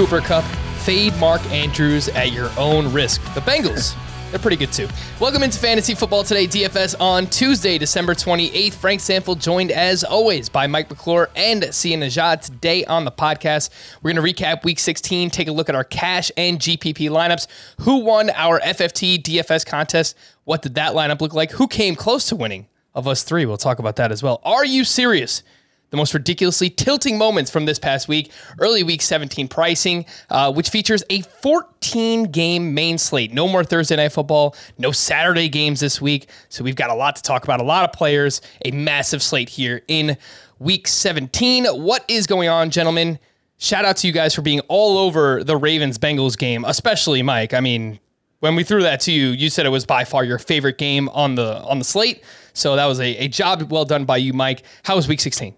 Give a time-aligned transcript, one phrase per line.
[0.00, 0.44] Cooper Kupp,
[0.78, 3.20] Fade Mark Andrews at your own risk.
[3.34, 3.94] The Bengals.
[4.30, 4.88] They're pretty good too.
[5.20, 8.72] Welcome into Fantasy Football Today, DFS on Tuesday, December 28th.
[8.72, 12.40] Frank Stampfl joined as always by Mike McClure and Sia Nejad.
[12.40, 13.68] Today on the podcast,
[14.00, 17.46] we're going to recap week 16, take a look at our cash and GPP lineups.
[17.80, 20.16] Who won our FFT DFS contest?
[20.44, 21.50] What did that lineup look like?
[21.50, 23.44] Who came close to winning of us three?
[23.44, 24.40] We'll talk about that as well.
[24.44, 25.42] Are you serious?
[25.90, 28.30] The most ridiculously tilting moments from this past week.
[28.58, 33.32] Early week 17 pricing, uh, which features a 14 game main slate.
[33.32, 36.28] No more Thursday night football, no Saturday games this week.
[36.48, 39.48] So we've got a lot to talk about, a lot of players, a massive slate
[39.48, 40.16] here in
[40.58, 41.66] week 17.
[41.66, 43.18] What is going on, gentlemen?
[43.58, 47.52] Shout out to you guys for being all over the Ravens Bengals game, especially Mike.
[47.52, 48.00] I mean,
[48.38, 51.10] when we threw that to you, you said it was by far your favorite game
[51.10, 52.24] on the on the slate.
[52.54, 54.62] So that was a, a job well done by you, Mike.
[54.82, 55.54] How was week 16?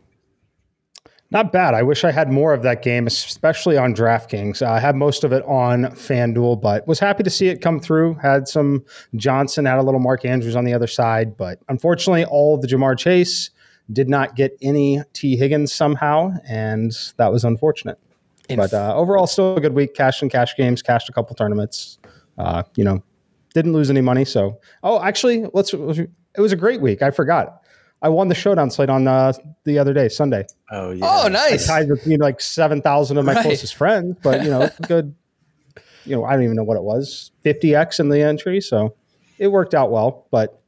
[1.33, 1.73] Not bad.
[1.73, 4.61] I wish I had more of that game, especially on DraftKings.
[4.61, 8.15] I had most of it on FanDuel, but was happy to see it come through.
[8.17, 8.85] Had some
[9.17, 12.69] Johnson, had a little Mark Andrews on the other side, but unfortunately, all of the
[12.69, 13.49] Ja'Marr Chase
[13.91, 17.99] did not get any Tee Higgins somehow, and that was unfortunate.
[18.51, 19.95] In but uh, overall, still a good week.
[19.95, 21.99] Cash and cash games, cashed a couple tournaments.
[22.37, 23.03] Uh, you know,
[23.55, 24.27] didn't lose any money.
[24.27, 25.73] So, oh, actually, let's.
[25.73, 27.01] It was a great week.
[27.01, 27.62] I forgot.
[28.03, 29.33] I won the showdown slate on uh,
[29.65, 30.45] the other day, Sunday.
[30.71, 31.05] Oh yeah.
[31.07, 31.69] Oh nice.
[31.69, 33.43] I tied between like seven thousand of my right.
[33.43, 35.15] closest friends, but you know, good.
[36.05, 38.95] You know, I don't even know what it was, fifty x in the entry, so
[39.39, 40.27] it worked out well.
[40.33, 40.61] But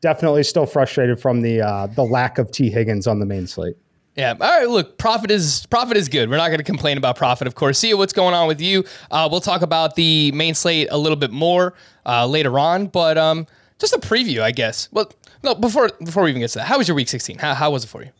[0.00, 3.76] definitely still frustrated from the uh, the lack of Tee Higgins on the main slate.
[4.16, 4.32] Yeah.
[4.32, 4.68] All right.
[4.68, 6.28] Look, profit is profit is good.
[6.28, 7.78] We're not going to complain about profit, of course.
[7.78, 8.84] Sia what's going on with you.
[9.10, 13.16] Uh, we'll talk about the main slate a little bit more uh, later on, but
[13.16, 13.46] um,
[13.78, 14.88] just a preview, I guess.
[14.92, 15.10] Well,
[15.44, 17.38] no, before before we even get to that, how was your week 16?
[17.38, 18.10] How, how was it for you?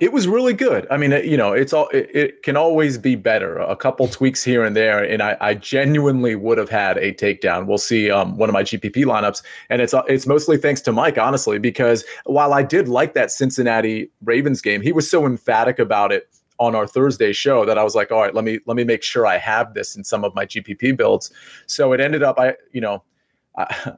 [0.00, 0.86] It was really good.
[0.92, 3.58] I mean, you know, it's all it, it, can always be better.
[3.58, 7.66] A couple tweaks here and there, and I, I genuinely would have had a takedown.
[7.66, 11.18] We'll see um, one of my GPP lineups, and it's it's mostly thanks to Mike,
[11.18, 16.12] honestly, because while I did like that Cincinnati Ravens game, he was so emphatic about
[16.12, 18.84] it on our Thursday show that I was like, all right, let me let me
[18.84, 21.32] make sure I have this in some of my GPP builds.
[21.66, 23.02] So it ended up, I you know,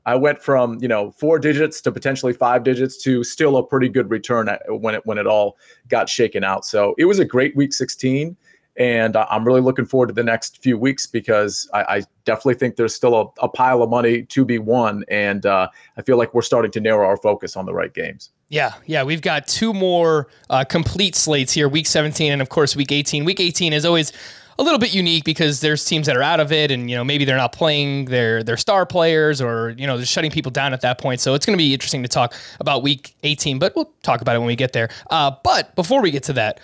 [0.06, 3.88] I, went from you know four digits to potentially five digits to still a pretty
[3.88, 6.64] good return when it when it all got shaken out.
[6.64, 8.36] So it was a great week 16,
[8.76, 12.76] and I'm really looking forward to the next few weeks because I, I definitely think
[12.76, 16.32] there's still a, a, pile of money to be won, and uh, I feel like
[16.32, 18.30] we're starting to narrow our focus on the right games.
[18.48, 22.74] Yeah, yeah, we've got two more uh, complete slates here, week 17 and of course
[22.74, 23.24] week 18.
[23.24, 24.12] Week 18 is always
[24.60, 27.02] a little bit unique because there's teams that are out of it, and you know
[27.02, 30.74] maybe they're not playing their their star players, or you know they're shutting people down
[30.74, 31.20] at that point.
[31.20, 34.36] So it's going to be interesting to talk about Week 18, but we'll talk about
[34.36, 34.90] it when we get there.
[35.08, 36.60] Uh, but before we get to that,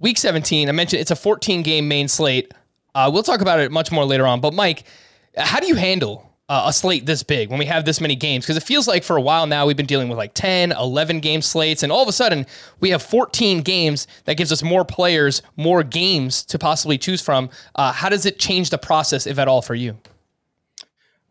[0.00, 2.52] Week 17, I mentioned it's a 14 game main slate.
[2.96, 4.40] Uh, we'll talk about it much more later on.
[4.40, 4.82] But Mike,
[5.36, 8.44] how do you handle uh, a slate this big when we have this many games
[8.44, 11.20] because it feels like for a while now we've been dealing with like 10 11
[11.20, 12.46] game slates and all of a sudden
[12.78, 17.50] we have 14 games that gives us more players more games to possibly choose from
[17.74, 19.98] uh, how does it change the process if at all for you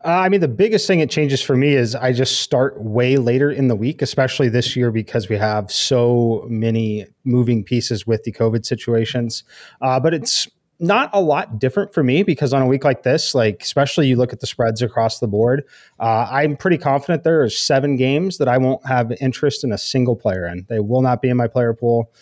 [0.04, 3.16] uh, I mean, the biggest thing it changes for me is I just start way
[3.16, 8.22] later in the week, especially this year because we have so many moving pieces with
[8.22, 9.42] the COVID situations.
[9.80, 10.46] Uh, but it's
[10.78, 14.16] not a lot different for me because on a week like this, like especially you
[14.16, 15.64] look at the spreads across the board,
[16.00, 19.78] uh, I'm pretty confident there are seven games that I won't have interest in a
[19.78, 20.66] single player in.
[20.68, 22.12] They will not be in my player pool.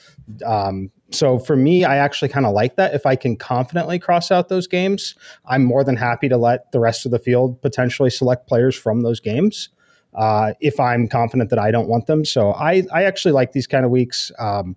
[0.45, 2.95] Um, so for me, I actually kind of like that.
[2.95, 5.15] If I can confidently cross out those games,
[5.47, 9.03] I'm more than happy to let the rest of the field potentially select players from
[9.03, 9.69] those games.
[10.15, 12.25] Uh, if I'm confident that I don't want them.
[12.25, 14.31] So I, I actually like these kind of weeks.
[14.39, 14.77] Um,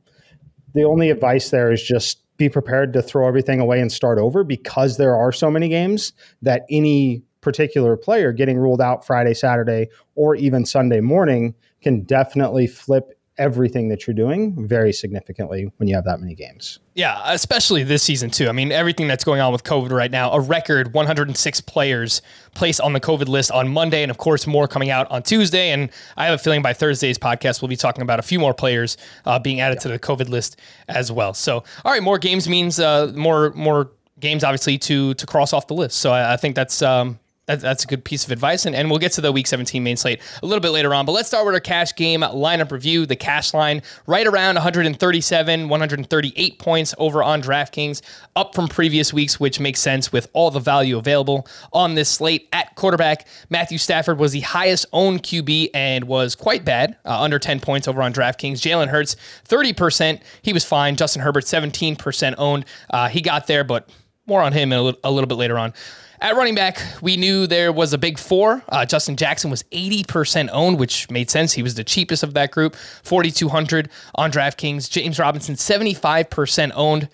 [0.73, 4.43] the only advice there is just be prepared to throw everything away and start over
[4.43, 9.87] because there are so many games that any particular player getting ruled out Friday, Saturday,
[10.15, 15.95] or even Sunday morning can definitely flip everything that you're doing very significantly when you
[15.95, 16.79] have that many games.
[16.95, 18.49] Yeah, especially this season too.
[18.49, 22.21] I mean, everything that's going on with COVID right now, a record 106 players
[22.55, 25.69] placed on the COVID list on Monday, and of course, more coming out on Tuesday.
[25.71, 28.53] And I have a feeling by Thursday's podcast, we'll be talking about a few more
[28.53, 29.81] players uh, being added yeah.
[29.81, 31.33] to the COVID list as well.
[31.33, 35.67] So, all right, more games means uh, more more games, obviously, to to cross off
[35.67, 35.97] the list.
[35.97, 38.65] So I, I think that's um, that, that's a good piece of advice.
[38.65, 41.05] And, and we'll get to the week 17 main slate a little bit later on.
[41.05, 43.05] But let's start with our cash game lineup review.
[43.05, 48.01] The cash line right around 137, 138 points over on DraftKings,
[48.35, 52.49] up from previous weeks, which makes sense with all the value available on this slate.
[52.51, 57.39] At quarterback, Matthew Stafford was the highest owned QB and was quite bad, uh, under
[57.39, 58.55] 10 points over on DraftKings.
[58.55, 59.15] Jalen Hurts,
[59.47, 60.21] 30%.
[60.41, 60.97] He was fine.
[60.97, 62.65] Justin Herbert, 17% owned.
[62.89, 63.89] Uh, he got there, but
[64.25, 65.73] more on him a little, a little bit later on.
[66.19, 68.63] At running back, we knew there was a big four.
[68.69, 71.53] Uh, Justin Jackson was 80% owned, which made sense.
[71.53, 74.89] He was the cheapest of that group, 4,200 on DraftKings.
[74.89, 77.09] James Robinson, 75% owned.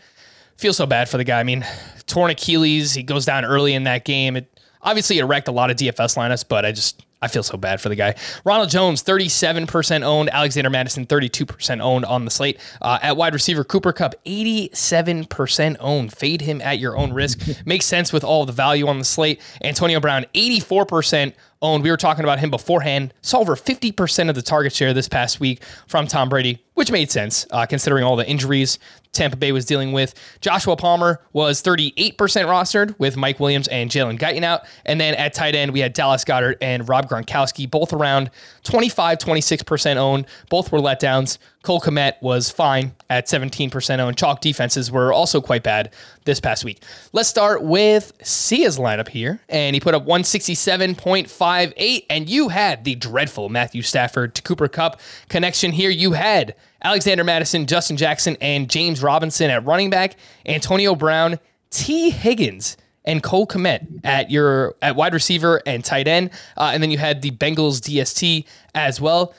[0.56, 1.40] Feel so bad for the guy.
[1.40, 1.66] I mean,
[2.08, 4.38] torn Achilles, he goes down early in that game.
[4.38, 7.58] It obviously it wrecked a lot of DFS lineups, but I just I feel so
[7.58, 8.16] bad for the guy.
[8.44, 10.30] Ronald Jones, 37% owned.
[10.30, 12.60] Alexander Mattison, 32% owned on the slate.
[12.81, 16.12] Uh, at wide receiver, Cooper Kupp, 87% owned.
[16.12, 17.40] Fade him at your own risk.
[17.66, 19.40] Makes sense with all the value on the slate.
[19.64, 21.81] Antonio Brown, 84% owned.
[21.81, 23.14] We were talking about him beforehand.
[23.22, 27.12] Saw over 50% of the target share this past week from Tom Brady, which made
[27.12, 28.80] sense uh, considering all the injuries
[29.14, 30.16] Tampa Bay was dealing with.
[30.42, 34.66] Joshua Palmer was 38% rostered with Mike Williams and Jalen Guyton out.
[34.86, 38.31] And then at tight end, we had Dallas Goedert and Rob Gronkowski, both around
[38.64, 40.25] 25, 26% owned.
[40.50, 41.38] Both were letdowns.
[41.62, 44.18] Cole Kmet was fine at 17% owned.
[44.18, 45.94] Chalk defenses were also quite bad
[46.26, 46.84] this past week.
[47.14, 49.40] Let's start with Sia's lineup here.
[49.48, 52.06] And he put up 167.58.
[52.10, 55.00] And you had the dreadful Matthew Stafford to Cooper Kupp
[55.30, 55.92] connection here.
[55.92, 60.15] You had Alexander Mattison, Justin Jackson, and James Robinson at running back,
[60.45, 61.39] Antonio Brown,
[61.69, 66.81] Tee Higgins and Cole Kmet at your at wide receiver and tight end, uh, and
[66.81, 68.45] then you had the Bengals DST
[68.75, 69.33] as well.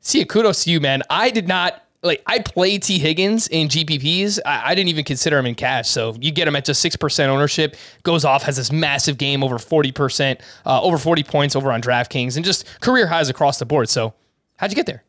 [0.00, 1.02] Sia, kudos to you, man.
[1.10, 4.38] I did not like I played Tee Higgins in GPPs.
[4.44, 5.88] I, I, didn't even consider him in cash.
[5.88, 7.76] So you get him at just six percent ownership.
[8.02, 11.82] Goes off, has this massive game over forty percent, uh, over forty points over on
[11.82, 13.88] DraftKings, and just career highs across the board.
[13.88, 14.14] So
[14.56, 15.04] how'd you get there?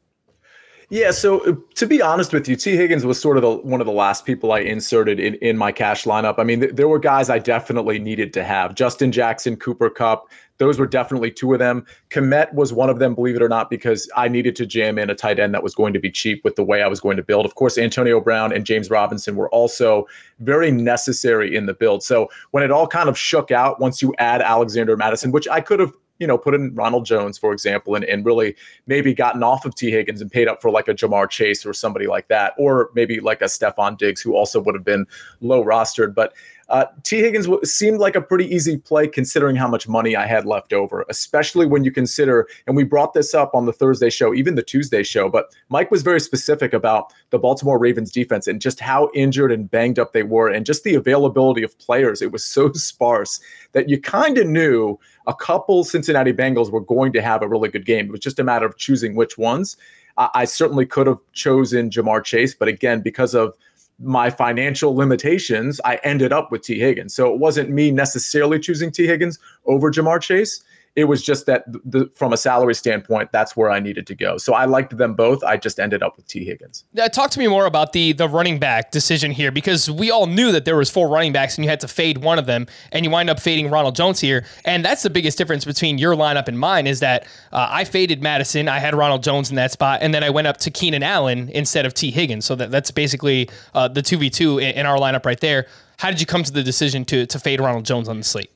[0.91, 3.79] Yeah, so uh, to be honest with you, Tee Higgins was sort of the, one
[3.79, 6.39] of the last people I inserted in, in my cash lineup.
[6.39, 8.73] I mean, th- there were guys I definitely needed to have.
[8.73, 10.27] Justin Jackson, Cooper Kupp.
[10.57, 11.85] those were definitely two of them.
[12.09, 15.11] Kmet was one of them, believe it or not, because I needed to jam in
[15.11, 17.17] a tight end that was going to be cheap with the way I was going
[17.17, 17.45] to build.
[17.45, 20.07] Of course, Antonio Brown and James Robinson were also
[20.39, 22.01] very necessary in the build.
[22.01, 25.61] So when it all kind of shook out, once you add Alexander Mattison, which I
[25.61, 28.55] could have you know, put in Ronald Jones, for example, and, and really
[28.87, 31.73] maybe gotten off of Tee Higgins and paid up for like a Ja'Marr Chase or
[31.73, 35.05] somebody like that, or maybe like a Stefon Diggs, who also would have been
[35.41, 36.13] low rostered.
[36.13, 36.33] But
[36.69, 40.27] uh, Tee Higgins w- seemed like a pretty easy play considering how much money I
[40.27, 44.09] had left over, especially when you consider, and we brought this up on the Thursday
[44.09, 48.47] show, even the Tuesday show, but Mike was very specific about the Baltimore Ravens defense
[48.47, 52.21] and just how injured and banged up they were, and just the availability of players.
[52.21, 53.39] It was so sparse
[53.71, 57.69] that you kind of knew a couple Cincinnati Bengals were going to have a really
[57.69, 58.05] good game.
[58.05, 59.75] It was just a matter of choosing which ones.
[60.17, 63.53] I, I certainly could have chosen Ja'Marr Chase, but again, because of
[63.99, 67.13] my financial limitations, I ended up with Tee Higgins.
[67.13, 70.63] So it wasn't me necessarily choosing Tee Higgins over Ja'Marr Chase.
[70.95, 74.37] It was just that the, from a salary standpoint, that's where I needed to go.
[74.37, 75.43] So I liked them both.
[75.43, 76.83] I just ended up with Tee Higgins.
[76.93, 80.25] Yeah, talk to me more about the the running back decision here because we all
[80.25, 82.67] knew that there was four running backs and you had to fade one of them,
[82.91, 84.45] and you wind up fading Ronald Jones here.
[84.65, 88.21] And that's the biggest difference between your lineup and mine is that uh, I faded
[88.21, 88.67] Mattison.
[88.67, 91.49] I had Ronald Jones in that spot, and then I went up to Keenan Allen
[91.49, 92.45] instead of Tee Higgins.
[92.45, 95.67] So that, that's basically uh, the two v two in our lineup right there.
[95.97, 98.51] How did you come to the decision to to fade Ronald Jones on the slate?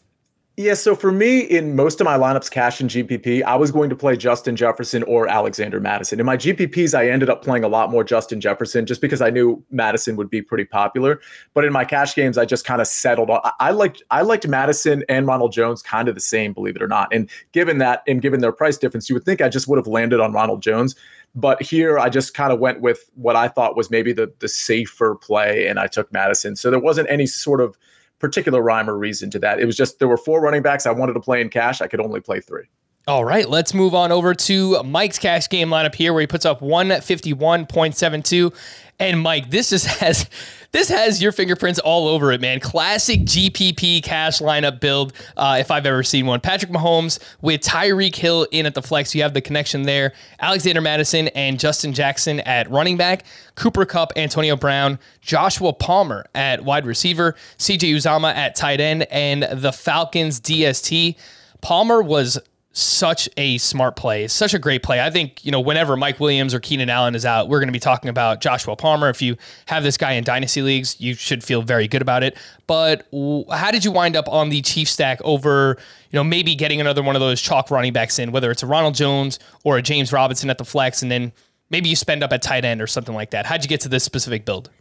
[0.55, 3.89] Yeah, so for me, in most of my lineups, cash and GPP, I was going
[3.89, 6.19] to play Justin Jefferson or Alexander Mattison.
[6.19, 9.31] In my GPPs, I ended up playing a lot more Justin Jefferson just because I
[9.31, 11.19] knew Mattison would be pretty popular.
[11.55, 13.41] But in my cash games, I just kind of settled on.
[13.59, 16.87] I liked I liked Mattison and Ronald Jones kind of the same, believe it or
[16.87, 17.11] not.
[17.11, 19.87] And given that, and given their price difference, you would think I just would have
[19.87, 20.93] landed on Ronald Jones.
[21.33, 24.47] But here, I just kind of went with what I thought was maybe the the
[24.47, 26.55] safer play, and I took Mattison.
[26.55, 27.75] So there wasn't any sort of
[28.23, 29.59] particular rhyme or reason to that.
[29.59, 31.81] It was just there were four running backs I wanted to play in cash.
[31.81, 32.63] I could only play three.
[33.05, 36.45] All right, let's move on over to Mike's cash game lineup here, where he puts
[36.45, 38.55] up 151.72.
[38.97, 40.29] And Mike, this is has
[40.71, 42.61] this has your fingerprints all over it, man.
[42.61, 46.39] Classic GPP cash lineup build, uh, if I've ever seen one.
[46.39, 49.13] Patrick Mahomes with Tyreek Hill in at the flex.
[49.13, 50.13] You have the connection there.
[50.39, 53.25] Alexander Mattison and Justin Jackson at running back.
[53.55, 57.35] Cooper Kupp, Antonio Brown, Joshua Palmer at wide receiver.
[57.57, 61.17] CJ Uzomah at tight end, and the Falcons DST.
[61.59, 62.39] Palmer was
[62.75, 64.99] such a smart play, such a great play.
[64.99, 67.73] I think, you know, whenever Mike Williams or Keenan Allen is out, we're going to
[67.73, 69.09] be talking about Joshua Palmer.
[69.09, 69.37] If you
[69.67, 72.35] have this guy in dynasty leagues, you should feel very good about it.
[72.65, 73.07] But
[73.51, 75.77] how did you wind up on the Chief stack over,
[76.09, 78.67] you know, maybe getting another one of those chalk running backs in, whether it's a
[78.67, 81.31] Ronald Jones or a James Robinson at the flex, and then
[81.69, 83.45] maybe you spend up at tight end or something like that?
[83.45, 84.71] How'd you get to this specific build?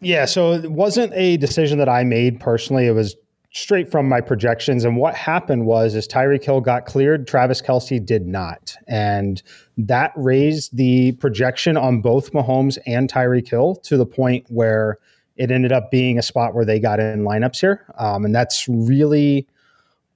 [0.00, 2.86] Yeah, so it wasn't a decision that I made personally.
[2.86, 3.14] It was
[3.56, 4.84] straight from my projections.
[4.84, 9.42] And what happened was, is Tyreek Hill got cleared, Travis Kelce did not, and
[9.78, 14.98] that raised the projection on both Mahomes and Tyreek Hill to the point where
[15.36, 17.86] it ended up being a spot where they got in lineups here.
[17.98, 19.46] Um, and that's really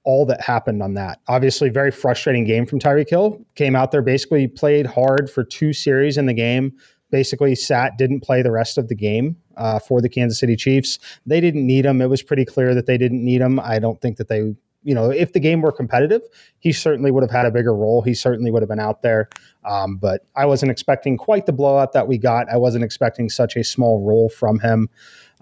[0.03, 1.19] all that happened on that.
[1.27, 3.39] Obviously, very frustrating game from Tyreek Hill.
[3.55, 6.73] Came out there, basically played hard for two series in the game.
[7.11, 10.99] Basically, sat, didn't play the rest of the game uh, for the Kansas City Chiefs.
[11.25, 12.01] They didn't need him.
[12.01, 13.59] It was pretty clear that they didn't need him.
[13.59, 14.53] I don't think that they,
[14.83, 16.21] you know, if the game were competitive,
[16.59, 18.01] he certainly would have had a bigger role.
[18.01, 19.29] He certainly would have been out there.
[19.63, 22.49] Um, but I wasn't expecting quite the blowout that we got.
[22.49, 24.89] I wasn't expecting such a small role from him.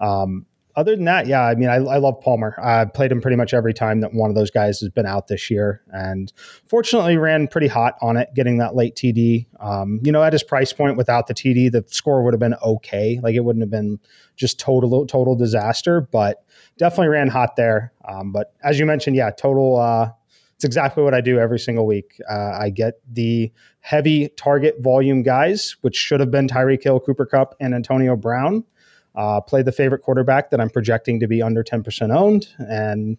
[0.00, 0.46] Um,
[0.80, 2.58] other than that, yeah, I mean, I, I love Palmer.
[2.58, 5.28] I played him pretty much every time that one of those guys has been out
[5.28, 6.32] this year, and
[6.68, 9.46] fortunately ran pretty hot on it, getting that late TD.
[9.60, 12.54] Um, you know, at his price point, without the TD, the score would have been
[12.64, 13.20] okay.
[13.22, 14.00] Like it wouldn't have been
[14.36, 16.44] just total total disaster, but
[16.78, 17.92] definitely ran hot there.
[18.08, 19.76] Um, but as you mentioned, yeah, total.
[19.76, 20.12] Uh,
[20.54, 22.20] it's exactly what I do every single week.
[22.28, 27.24] Uh, I get the heavy target volume guys, which should have been Tyreek Hill, Cooper
[27.24, 28.64] Kupp, and Antonio Brown
[29.14, 33.18] uh, play the favorite quarterback that I'm projecting to be under 10% owned and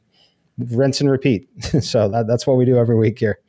[0.57, 1.47] rinse and repeat.
[1.81, 3.39] so that, that's what we do every week here.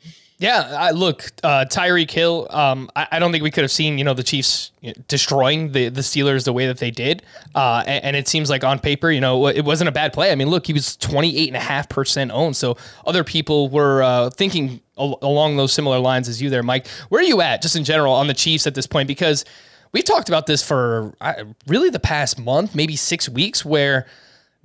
[0.43, 2.49] Yeah, I, look, uh, Tyreek Hill.
[2.51, 4.73] Um, I, I, don't think we could have seen you know the Chiefs
[5.07, 7.23] destroying the the Steelers the way that they did,
[7.55, 10.33] uh, and, and, it seems like on paper, you know, it wasn't a bad play.
[10.33, 13.69] I mean, look, he was twenty eight and a half percent owned, so other people
[13.69, 16.89] were uh, thinking al- along those similar lines as you there, Mike.
[17.09, 19.07] Where are you at, just in general, on the Chiefs at this point?
[19.07, 19.45] Because
[19.93, 21.15] we've talked about this for
[21.67, 24.07] really the past month, maybe six weeks, where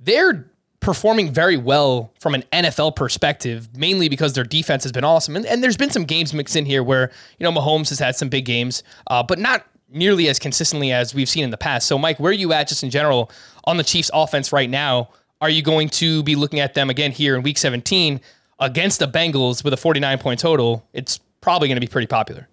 [0.00, 5.36] they're performing very well from an NFL perspective, mainly because their defense has been awesome.
[5.36, 8.16] And, and there's been some games mixed in here where, you know, Mahomes has had
[8.16, 11.86] some big games, uh, but not nearly as consistently as we've seen in the past.
[11.86, 13.30] So, Mike, where are you at just in general
[13.64, 15.10] on the Chiefs offense right now?
[15.40, 18.20] Are you going to be looking at them again here in week 17
[18.60, 20.86] against the Bengals with a 49 point total?
[20.92, 22.48] It's probably going to be pretty popular.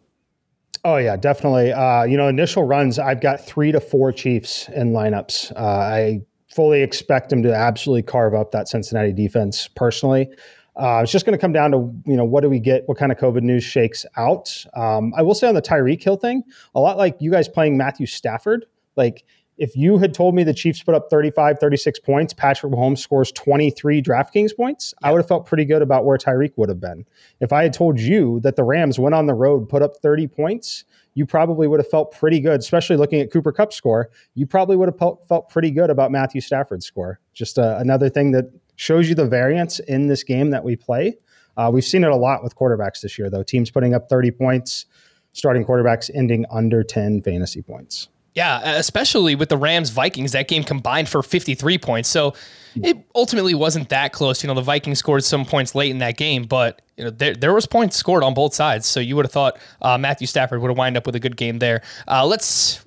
[0.85, 1.73] Oh yeah, definitely.
[1.73, 5.51] Uh, you know, initial runs, I've got three to four Chiefs in lineups.
[5.55, 6.21] Uh, I
[6.53, 9.67] fully expect them to absolutely carve up that Cincinnati defense.
[9.67, 10.29] Personally,
[10.75, 12.99] uh, it's just going to come down to you know what do we get, what
[12.99, 14.63] kind of COVID news shakes out.
[14.75, 16.43] Um, I will say on the Tyreek Hill thing,
[16.75, 18.67] a lot like you guys playing Matthew Stafford.
[18.95, 19.25] Like
[19.57, 23.31] if you had told me the Chiefs put up 35, 36 points, Patrick Mahomes scores
[23.31, 27.05] 23 DraftKings points, I would have felt pretty good about where Tyreek would have been.
[27.39, 30.27] If I had told you that the Rams went on the road, put up 30
[30.27, 30.83] points,
[31.13, 34.09] you probably would have felt pretty good, especially looking at Cooper Kupp's score.
[34.33, 37.19] You probably would have felt pretty good about Matthew Stafford's score.
[37.33, 41.17] Just uh, another thing that shows you the variance in this game that we play.
[41.55, 43.43] Uh, we've seen it a lot with quarterbacks this year, though.
[43.43, 44.85] Teams putting up 30 points,
[45.31, 48.09] starting quarterbacks ending under 10 fantasy points.
[48.35, 52.09] Yeah, especially with the Rams Vikings, that game combined for 53 points.
[52.09, 52.33] So
[52.75, 54.43] it ultimately wasn't that close.
[54.43, 57.33] You know, the Vikings scored some points late in that game, but you know there
[57.33, 58.85] there was points scored on both sides.
[58.85, 61.37] So you would have thought uh, Matthew Stafford would have wind up with a good
[61.37, 61.81] game there.
[62.07, 62.83] Uh, let's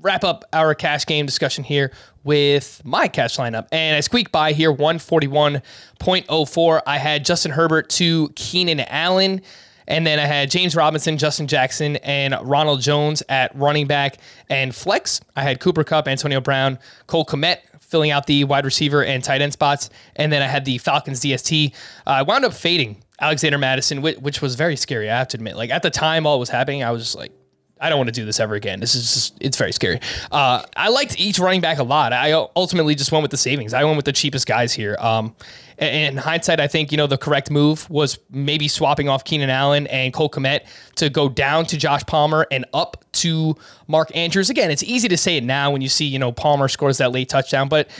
[0.00, 1.90] wrap up our cash game discussion here
[2.22, 3.66] with my cash lineup.
[3.72, 6.82] And I squeak by here 141.04.
[6.86, 9.42] I had Justin Herbert to Keenan Allen.
[9.88, 14.18] And then I had James Robinson, Justin Jackson, and Ronald Jones at running back.
[14.48, 19.04] And flex, I had Cooper Kupp, Antonio Brown, Cole Kmet filling out the wide receiver
[19.04, 19.90] and tight end spots.
[20.16, 21.72] And then I had the Falcons DST.
[22.06, 25.56] Uh, I wound up fading Alexander Mattison, which was very scary, I have to admit.
[25.56, 27.32] Like at the time all was happening, I was just like,
[27.78, 28.80] I don't want to do this ever again.
[28.80, 30.00] This is just, it's very scary.
[30.32, 32.12] Uh, I liked each running back a lot.
[32.12, 33.74] I ultimately just went with the savings.
[33.74, 34.96] I went with the cheapest guys here.
[34.98, 35.34] Um,
[35.78, 39.86] in hindsight, I think, you know, the correct move was maybe swapping off Keenan Allen
[39.88, 43.54] and Cole Kmet to go down to Josh Palmer and up to
[43.86, 44.48] Mark Andrews.
[44.48, 47.12] Again, it's easy to say it now when you see, you know, Palmer scores that
[47.12, 47.90] late touchdown, but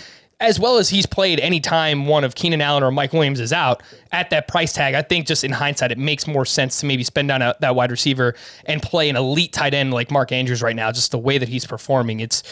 [0.40, 3.52] as well as he's played any time one of Keenan Allen or Mike Williams is
[3.52, 6.86] out at that price tag, I think just in hindsight, it makes more sense to
[6.86, 8.34] maybe spend on a, that wide receiver
[8.66, 10.92] and play an elite tight end like Mark Andrews right now.
[10.92, 12.42] Just the way that he's performing, it's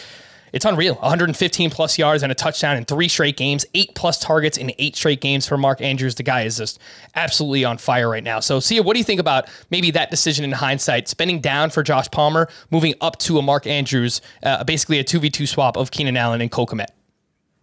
[0.54, 0.94] it's unreal.
[0.94, 4.94] 115 plus yards and a touchdown in three straight games, eight plus targets in eight
[4.94, 6.14] straight games for Mark Andrews.
[6.14, 6.78] The guy is just
[7.16, 8.38] absolutely on fire right now.
[8.38, 11.82] So, Sia, what do you think about maybe that decision in hindsight, spending down for
[11.82, 16.16] Josh Palmer, moving up to a Mark Andrews, uh, basically a 2v2 swap of Keenan
[16.16, 16.86] Allen and Cole Kmet?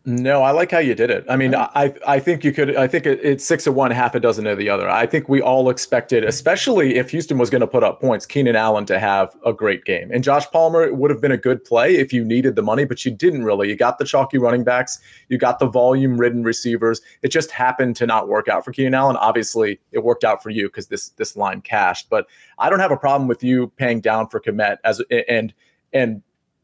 [0.04, 1.24] No, I like how you did it.
[1.30, 2.76] I mean, I I think you could.
[2.76, 4.90] I think it, it's six of one, half a dozen of the other.
[4.90, 8.56] I think we all expected, especially if Houston was going to put up points, Keenan
[8.56, 11.98] Allen to have a great game, and Josh Palmer would have been a good play
[11.98, 13.70] if you needed the money, but you didn't really.
[13.70, 14.98] You got the chalky running backs,
[15.30, 17.00] you got the volume-ridden receivers.
[17.22, 19.18] It just happened to not work out for Keenan Allen.
[19.18, 22.10] Obviously, it worked out for you because this this line cashed.
[22.10, 22.26] But
[22.58, 25.54] I don't have a problem with you paying down for Kmet as and
[25.94, 26.24] and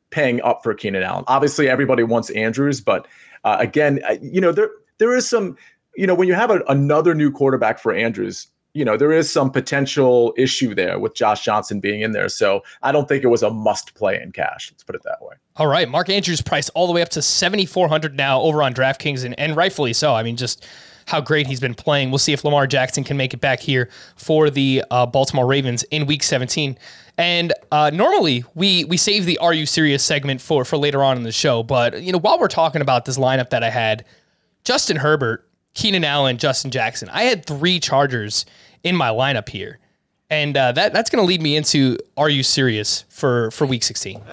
[0.10, 1.25] paying up for Keenan Allen.
[1.27, 3.08] Obviously, everybody wants Andrews, but
[3.44, 5.58] uh, again, you know there there is some,
[5.96, 9.32] you know, when you have a, another new quarterback for Andrews, you know, there is
[9.32, 12.29] some potential issue there with Josh Johnson being in there.
[12.29, 14.70] So I don't think it was a must play in cash.
[14.72, 15.36] Let's put it that way.
[15.56, 15.89] All right.
[15.89, 19.56] Mark Andrews priced all the way up to 7,400 now over on DraftKings, and, and
[19.56, 20.13] rightfully so.
[20.13, 20.67] I mean, just
[21.08, 22.12] how great he's been playing.
[22.12, 25.84] We'll see if Lamar Jackson can make it back here for the uh, Baltimore Ravens
[25.84, 26.77] in Week 17.
[27.18, 31.18] And uh, normally we we save the "Are you serious?" segment for for later on
[31.18, 34.06] in the show, but you know while we're talking about this lineup that I had,
[34.64, 38.46] Justin Herbert, Keenan Allen, Justin Jackson, I had three Chargers
[38.84, 39.80] in my lineup here,
[40.30, 43.82] and uh, that that's going to lead me into "Are you serious?" for for Week
[43.82, 44.22] 16.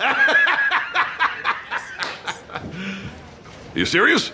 [3.75, 4.33] You serious?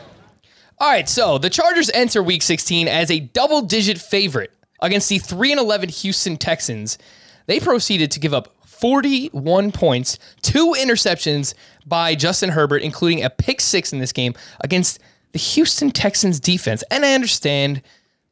[0.79, 4.53] All right, so the Chargers enter Week 16 as a double-digit favorite
[4.83, 6.99] against the 3 and 11 Houston Texans.
[7.47, 11.55] They proceeded to give up 41 points, two interceptions
[11.87, 14.99] by Justin Herbert, including a pick six in this game against
[15.33, 16.83] the Houston Texans defense.
[16.91, 17.83] And I understand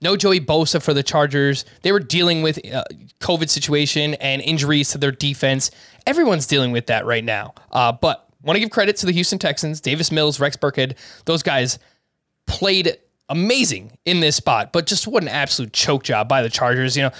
[0.00, 1.64] no Joey Bosa for the Chargers.
[1.82, 2.84] They were dealing with uh,
[3.20, 5.70] COVID situation and injuries to their defense.
[6.06, 7.54] Everyone's dealing with that right now.
[7.72, 10.96] Uh, but want to give credit to the Houston Texans, Davis Mills, Rex Burkhead.
[11.24, 11.78] Those guys
[12.46, 12.96] played
[13.28, 16.96] amazing in this spot, but just what an absolute choke job by the Chargers.
[16.96, 17.10] You know,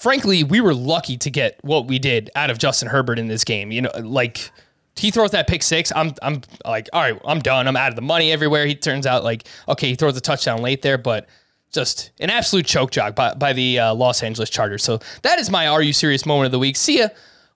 [0.00, 3.44] frankly, we were lucky to get what we did out of Justin Herbert in this
[3.44, 3.70] game.
[3.70, 4.50] You know, like
[4.96, 5.92] he throws that pick six.
[5.94, 7.68] I'm I'm like, all right, I'm done.
[7.68, 8.66] I'm out of the money everywhere.
[8.66, 11.28] He turns out like, okay, he throws a touchdown late there, but
[11.72, 14.82] just an absolute choke job by, by the uh, Los Angeles Chargers.
[14.82, 16.76] So that is my Are You Serious moment of the week.
[16.76, 17.08] See ya.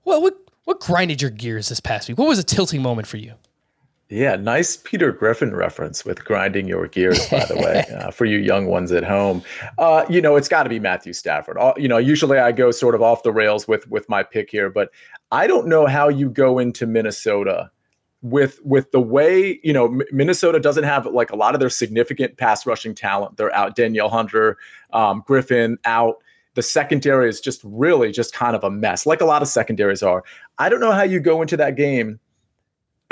[0.05, 2.19] Well, what what grinded your gears this past week?
[2.19, 3.35] What was a tilting moment for you?
[4.15, 8.39] Yeah, nice Peter Griffin reference with grinding your gears, by the way, uh, for you
[8.39, 9.43] young ones at home.
[9.77, 11.59] Uh, you know, it's got to be Matthew Stafford.
[11.59, 14.53] All, you know, usually I go sort of off the rails with with my pick
[14.53, 14.91] here, but
[15.33, 17.73] I don't know how you go into Minnesota
[18.23, 22.37] with with the way you know Minnesota doesn't have like a lot of their significant
[22.37, 23.37] pass rushing talent.
[23.37, 23.75] They're out.
[23.75, 24.59] Danielle Hunter,
[24.93, 26.23] um, Griffen out.
[26.55, 30.05] The secondary is just really just kind of a mess, like a lot of secondaries
[30.05, 30.23] are.
[30.59, 32.21] I don't know how you go into that game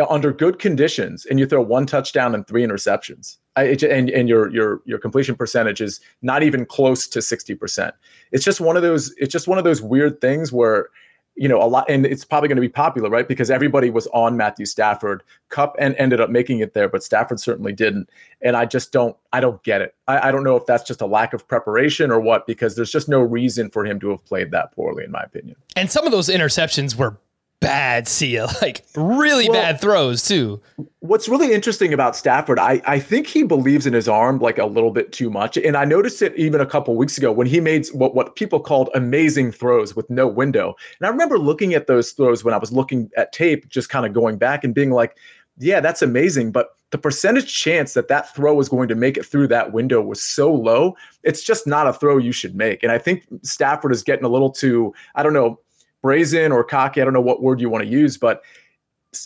[0.09, 3.39] under good conditions and you throw one touchdown and three interceptions.
[3.57, 7.93] I, it, and, and your your your completion percentage is not even close to 60%
[8.31, 10.89] it's just one of those it's just one of those weird things where
[11.35, 13.29] you know a lot and it's probably going to be popular right?
[13.29, 15.23] Because everybody was on matthew stafford.
[15.51, 18.09] Kupp and ended up making it there but stafford certainly didn't.
[18.41, 19.95] And i just don't i don't get it.
[20.09, 22.91] I, I don't know if that's just a lack of preparation or what because there's
[22.91, 25.57] just no reason for him to have played that poorly in my opinion.
[25.77, 27.19] And some of those interceptions were
[27.63, 30.61] bad seal, like really well, bad throws too.
[30.99, 34.67] What's really interesting about Stafford, I, I think he believes in his arm like a
[34.67, 35.57] little bit too much.
[35.57, 38.61] And I noticed it even a couple weeks ago when he made what, what people
[38.61, 40.75] called amazing throws with no window.
[41.01, 44.05] And I remember looking at those throws when I was looking at tape, just kind
[44.05, 45.17] of going back and being like,
[45.59, 46.53] yeah, that's amazing.
[46.53, 50.01] But the percentage chance that that throw was going to make it through that window
[50.01, 50.95] was so low.
[51.23, 52.83] It's just not a throw you should make.
[52.83, 55.59] And I think Stafford is getting a little too, I don't know,
[56.03, 57.01] brazen or cocky.
[57.01, 58.43] I don't know what word you want to use, but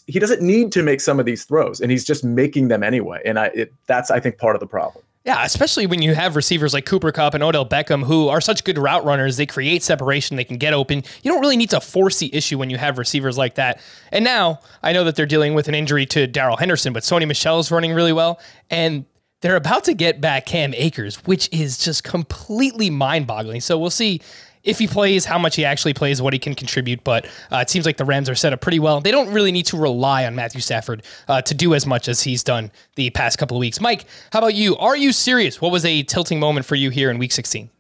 [0.07, 3.23] he doesn't need to make some of these throws, and he's just making them anyway.
[3.25, 5.05] And I, it, that's I think part of the problem.
[5.25, 8.63] Yeah, especially when you have receivers like Cooper Kupp and Odell Beckham who are such
[8.63, 9.37] good route runners.
[9.37, 11.03] They create separation, they can get open.
[11.25, 13.81] You don't really need to force the issue when you have receivers like that.
[14.13, 17.27] And now I know that they're dealing with an injury to Darrell Henderson, but Sony
[17.27, 18.39] Michel is running really well.
[18.71, 19.05] And
[19.41, 23.61] they're about to get back Cam Akers, which is just completely mind boggling.
[23.61, 24.21] So we'll see
[24.67, 27.03] if he plays, how much he actually plays, what he can contribute.
[27.05, 29.01] But uh, it seems like the Rams are set up pretty well.
[29.01, 32.23] They don't really need to rely on Matthew Stafford uh, to do as much as
[32.23, 33.81] he's done the past couple of weeks.
[33.81, 34.77] Mike, how about you?
[34.77, 35.61] Are you serious?
[35.61, 37.71] What was a tilting moment for you here in Week 16?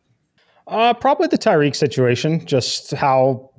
[0.68, 3.51] Uh, probably the Tyreek situation, just how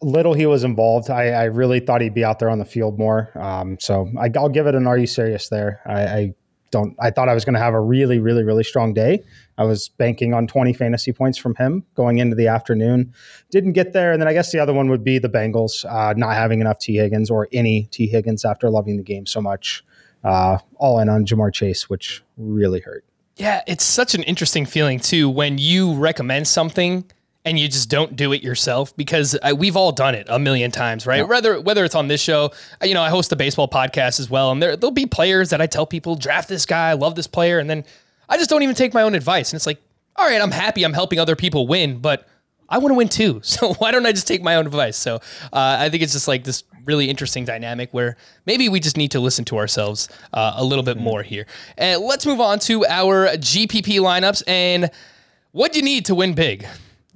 [0.00, 1.10] little he was involved.
[1.10, 3.30] I, I, really thought he'd be out there on the field more.
[3.34, 5.80] Um, so I, will give it an "Are you serious?" there.
[5.86, 6.34] I, I
[6.70, 6.96] don't.
[7.00, 9.22] I thought I was going to have a really, really, really strong day.
[9.58, 13.12] I was banking on 20 fantasy points from him going into the afternoon.
[13.50, 14.12] Didn't get there.
[14.12, 16.78] And then I guess the other one would be the Bengals uh, not having enough
[16.78, 19.84] Tee Higgins or any Tee Higgins after loving the game so much.
[20.24, 23.04] Uh, all in on Ja'Marr Chase, which really hurt.
[23.36, 27.04] Yeah, it's such an interesting feeling too when you recommend something
[27.46, 30.72] and you just don't do it yourself because uh, we've all done it a million
[30.72, 31.18] times, right?
[31.18, 31.22] Yeah.
[31.22, 32.50] Whether whether it's on this show,
[32.82, 35.60] you know, I host a baseball podcast as well, and there there'll be players that
[35.62, 37.84] I tell people draft this guy, I love this player, and then
[38.28, 39.52] I just don't even take my own advice.
[39.52, 39.80] And it's like,
[40.16, 42.26] all right, I'm happy I'm helping other people win, but
[42.68, 43.40] I want to win too.
[43.44, 44.96] So why don't I just take my own advice?
[44.96, 45.16] So
[45.52, 49.12] uh, I think it's just like this really interesting dynamic where maybe we just need
[49.12, 51.46] to listen to ourselves uh, a little bit more here.
[51.78, 54.90] And let's move on to our GPP lineups and
[55.52, 56.66] what you need to win big.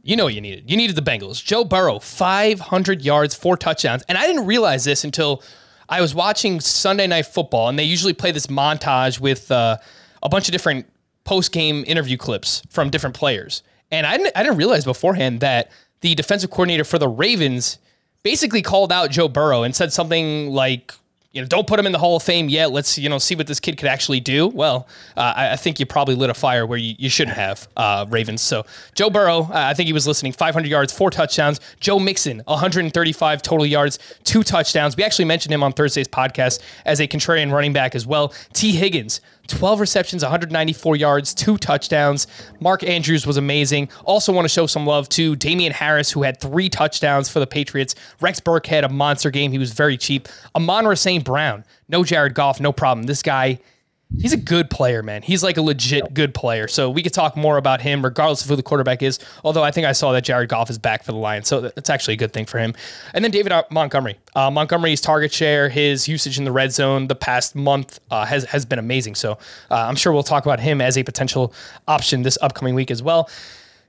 [0.02, 0.70] You know what you needed.
[0.70, 1.44] You needed the Bengals.
[1.44, 4.02] Joe Burrow, 500 yards, four touchdowns.
[4.08, 5.42] And I didn't realize this until
[5.88, 9.76] I was watching Sunday Night Football, and they usually play this montage with uh,
[10.22, 10.86] a bunch of different
[11.24, 13.62] post game interview clips from different players.
[13.90, 17.78] And I didn't, I didn't realize beforehand that the defensive coordinator for the Ravens
[18.22, 20.94] basically called out Joe Burrow and said something like,
[21.32, 22.72] you know, don't put him in the Hall of Fame yet.
[22.72, 24.48] Let's, you know, see what this kid could actually do.
[24.48, 27.68] Well, uh, I, I, think you probably lit a fire where you, you shouldn't have,
[27.76, 28.42] uh, Ravens.
[28.42, 28.66] So
[28.96, 31.60] Joe Burrow, uh, I think he was listening, 500 yards, four touchdowns.
[31.78, 34.96] Joe Mixon, 135 total yards, two touchdowns.
[34.96, 38.34] We actually mentioned him on Thursday's podcast as a contrarian running back as well.
[38.52, 42.26] Tee Higgins, 12 receptions, 194 yards, two touchdowns.
[42.60, 43.88] Mark Andrews was amazing.
[44.04, 47.46] Also, want to show some love to Damien Harris, who had three touchdowns for the
[47.46, 47.94] Patriots.
[48.20, 49.52] Rex Burkhead a monster game.
[49.52, 50.28] He was very cheap.
[50.54, 51.24] Amon St.
[51.24, 53.06] Brown, no Jared Goff, no problem.
[53.06, 53.58] This guy
[54.18, 55.22] he's a good player, man.
[55.22, 56.68] He's like a legit good player.
[56.68, 59.18] So we could talk more about him, regardless of who the quarterback is.
[59.44, 61.90] Although I think I saw that Jared Goff is back for the Lions, so that's
[61.90, 62.74] actually a good thing for him.
[63.14, 64.18] And then David Montgomery.
[64.34, 68.44] Uh, Montgomery's target share, his usage in the red zone the past month uh, has
[68.44, 69.14] has been amazing.
[69.14, 69.32] So
[69.70, 71.52] uh, I'm sure we'll talk about him as a potential
[71.88, 73.28] option this upcoming week as well.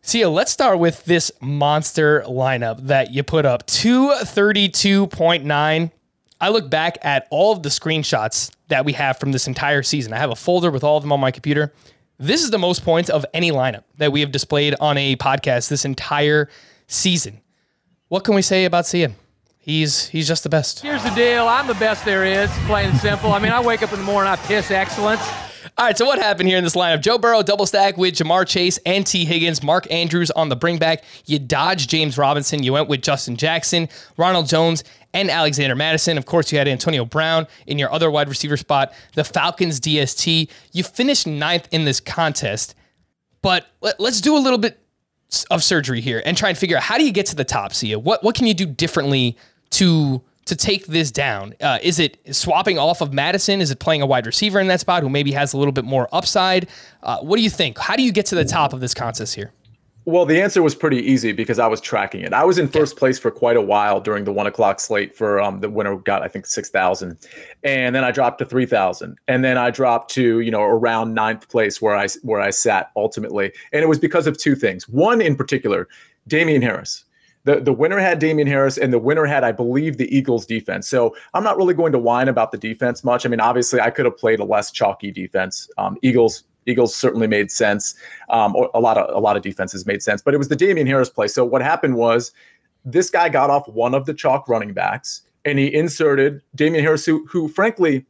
[0.03, 5.91] Sia, let's start with this monster lineup that you put up 232.9
[6.41, 10.11] I look back at all of the screenshots that we have from this entire season.
[10.11, 11.71] I have a folder with all of them on my computer.
[12.17, 15.69] This is the most points of any lineup that we have displayed on a podcast
[15.69, 16.49] this entire
[16.87, 17.41] season.
[18.07, 19.11] What can we say about Sia?
[19.59, 20.79] He's he's just the best.
[20.79, 21.47] Here's the deal.
[21.47, 23.31] I'm the best there is, plain and simple.
[23.31, 25.21] I mean, I wake up in the morning, I piss excellence.
[25.77, 27.01] All right, so what happened here in this lineup?
[27.01, 31.03] Joe Burrow double stack with Ja'Marr Chase and Tee Higgins, Mark Andrews on the bringback.
[31.27, 32.63] You dodged James Robinson.
[32.63, 36.17] You went with Justin Jackson, Ronald Jones, and Alexander Mattison.
[36.17, 40.49] Of course, you had Antonio Brown in your other wide receiver spot, the Falcons DST.
[40.71, 42.75] You finished ninth in this contest,
[43.41, 44.79] but let, us do a little bit
[45.49, 47.73] of surgery here and try and figure out how do you get to the top,
[47.73, 47.97] Sia?
[47.97, 49.37] What what can you do differently
[49.71, 51.53] to to take this down?
[51.61, 53.61] Uh, is it swapping off of Mattison?
[53.61, 55.85] Is it playing a wide receiver in that spot who maybe has a little bit
[55.85, 56.67] more upside?
[57.03, 57.77] Uh, what do you think?
[57.77, 59.53] How do you get to the top of this contest here?
[60.05, 62.33] Well, the answer was pretty easy because I was tracking it.
[62.33, 65.39] I was in first place for quite a while during the one o'clock slate for
[65.39, 67.17] um, the winner got I think six thousand,
[67.63, 71.13] and then I dropped to three thousand, and then I dropped to you know around
[71.13, 74.89] ninth place where I where I sat ultimately, and it was because of two things.
[74.89, 75.87] One in particular,
[76.27, 77.05] Damien Harris.
[77.43, 80.87] The, the winner had Damien Harris, and the winner had, I believe, the Eagles defense.
[80.87, 83.25] So I'm not really going to whine about the defense much.
[83.25, 85.67] I mean, obviously, I could have played a less chalky defense.
[85.79, 87.95] Um, Eagles Eagles certainly made sense.
[88.29, 90.55] Um, or a lot of a lot of defenses made sense, but it was the
[90.55, 91.27] Damien Harris play.
[91.27, 92.31] So what happened was
[92.85, 97.05] this guy got off one of the chalk running backs and he inserted Damien Harris,
[97.05, 98.05] who, who frankly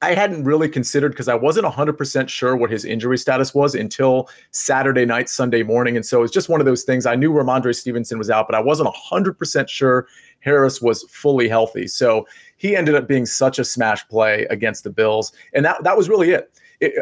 [0.00, 4.28] I hadn't really considered because I wasn't 100% sure what his injury status was until
[4.52, 5.96] Saturday night, Sunday morning.
[5.96, 7.04] And so it's just one of those things.
[7.04, 10.06] I knew Rhamondre Stevenson was out, but I wasn't 100% sure
[10.38, 11.88] Harris was fully healthy.
[11.88, 15.32] So he ended up being such a smash play against the Bills.
[15.52, 16.52] And that, that was really it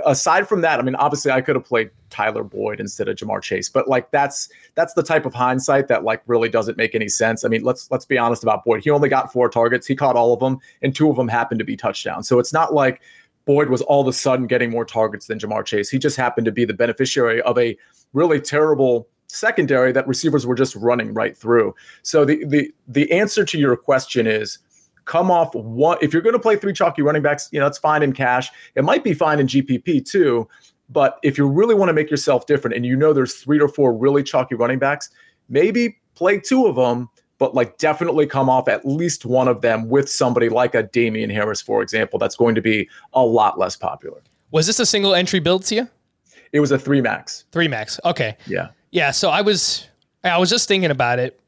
[0.05, 3.43] aside from that, I mean, obviously I could have played Tyler Boyd instead of Ja'Marr
[3.43, 7.09] Chase, but like that's that's the type of hindsight that like really doesn't make any
[7.09, 7.45] sense.
[7.45, 8.83] I mean, let's let's be honest about Boyd.
[8.83, 9.87] He only got four targets.
[9.87, 12.29] He caught all of them, and two of them happened to be touchdowns.
[12.29, 13.03] So it's not like
[13.45, 15.91] Boyd was all of a sudden getting more targets than Ja'Marr Chase.
[15.91, 17.77] He just happened to be the beneficiary of a
[18.13, 21.75] really terrible secondary that receivers were just running right through.
[22.03, 24.59] So the the the answer to your question is
[25.07, 25.97] come off one.
[26.03, 28.51] If you're going to play three chalky running backs, you know, it's fine in cash.
[28.75, 30.47] It might be fine in GPP too.
[30.89, 33.69] But if you really want to make yourself different and you know there's three or
[33.69, 35.11] four really chalky running backs,
[35.49, 39.89] maybe play two of them, but like definitely come off at least one of them
[39.89, 43.77] with somebody like a Damien Harris, for example, that's going to be a lot less
[43.77, 44.23] popular.
[44.53, 45.89] Was this a single entry build to you?
[46.53, 47.45] It was a three max.
[47.53, 47.99] Three max.
[48.05, 48.37] Okay.
[48.47, 48.69] Yeah.
[48.93, 49.11] Yeah.
[49.11, 49.87] So I was
[50.25, 51.39] I was just thinking about it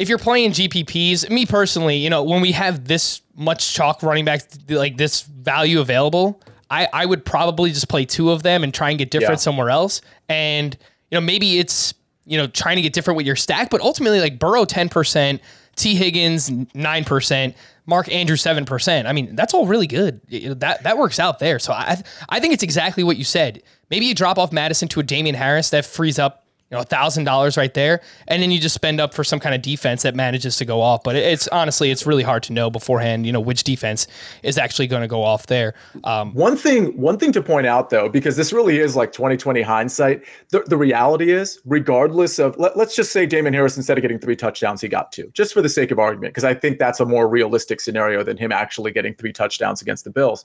[0.00, 4.24] if you're playing GPPs, me personally, you know, when we have this much chalk running
[4.24, 8.72] back, like this value available, I, I would probably just play two of them and
[8.72, 9.44] try and get different yeah.
[9.44, 10.00] somewhere else.
[10.30, 10.74] And,
[11.10, 11.92] you know, maybe it's,
[12.24, 15.38] you know, trying to get different with your stack, but ultimately, like Burrow 10%,
[15.76, 19.04] Tee Higgins 9%, Mark Andrews 7%.
[19.04, 20.22] I mean, that's all really good.
[20.60, 21.58] That that works out there.
[21.58, 23.62] So I I think it's exactly what you said.
[23.90, 27.24] Maybe you drop off Mattison to a Damien Harris that frees up you know, thousand
[27.24, 30.14] dollars right there, and then you just spend up for some kind of defense that
[30.14, 31.02] manages to go off.
[31.02, 34.06] But it's honestly, it's really hard to know beforehand, you know, which defense
[34.44, 35.74] is actually going to go off there.
[36.04, 39.62] Um, one thing, one thing to point out though, because this really is like 2020
[39.62, 40.22] hindsight.
[40.50, 44.20] The, the reality is, regardless of, let, let's just say Damon Harris instead of getting
[44.20, 47.00] three touchdowns, he got two, just for the sake of argument, because I think that's
[47.00, 50.44] a more realistic scenario than him actually getting three touchdowns against the Bills.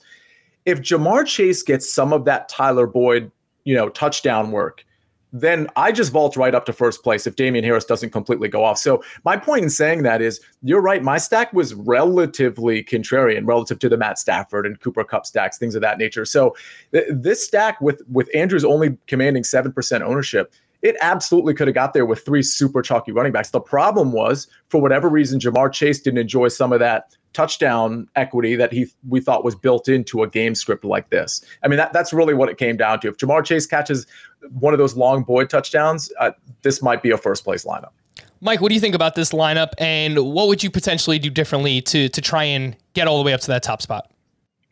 [0.64, 3.30] If Ja'Marr Chase gets some of that Tyler Boyd,
[3.62, 4.84] you know, touchdown work
[5.32, 8.64] then I just vault right up to first place if Damien Harris doesn't completely go
[8.64, 8.78] off.
[8.78, 11.02] So my point in saying that is you're right.
[11.02, 15.74] My stack was relatively contrarian relative to the Matt Stafford and Cooper Kupp stacks, things
[15.74, 16.24] of that nature.
[16.24, 16.56] So
[16.92, 21.74] th- this stack with with Andrews only commanding seven percent ownership, it absolutely could have
[21.74, 23.50] got there with three super chalky running backs.
[23.50, 28.56] The problem was, for whatever reason, Ja'Marr Chase didn't enjoy some of that touchdown equity
[28.56, 31.44] that he we thought was built into a game script like this.
[31.62, 33.08] I mean, that, that's really what it came down to.
[33.08, 34.06] If Ja'Marr Chase catches
[34.58, 36.30] one of those long Boyd touchdowns, uh,
[36.62, 37.90] this might be a first place lineup.
[38.40, 41.82] Mike, what do you think about this lineup, and what would you potentially do differently
[41.82, 44.10] to to try and get all the way up to that top spot?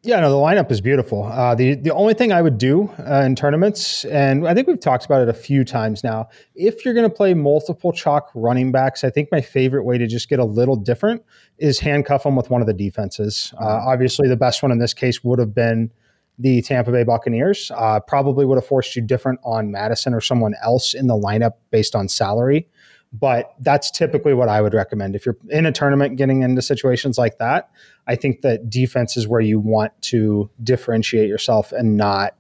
[0.07, 1.25] Yeah, no, the lineup is beautiful.
[1.25, 4.79] Uh, the the only thing I would do uh, in tournaments, and I think we've
[4.79, 8.71] talked about it a few times now, if you're going to play multiple chalk running
[8.71, 11.25] backs, I think my favorite way to just get a little different
[11.57, 13.55] is handcuff them with one of the defenses.
[13.59, 15.90] Uh, obviously, the best one in this case would have been
[16.38, 17.71] the Tampa Bay Buccaneers.
[17.75, 21.53] Uh, probably would have forced you different on Mattison or someone else in the lineup
[21.71, 22.69] based on salary.
[23.16, 25.14] But that's typically what I would recommend.
[25.14, 27.70] If you're in a tournament getting into situations like that,
[28.09, 32.35] I think that defense is where you want to differentiate yourself and not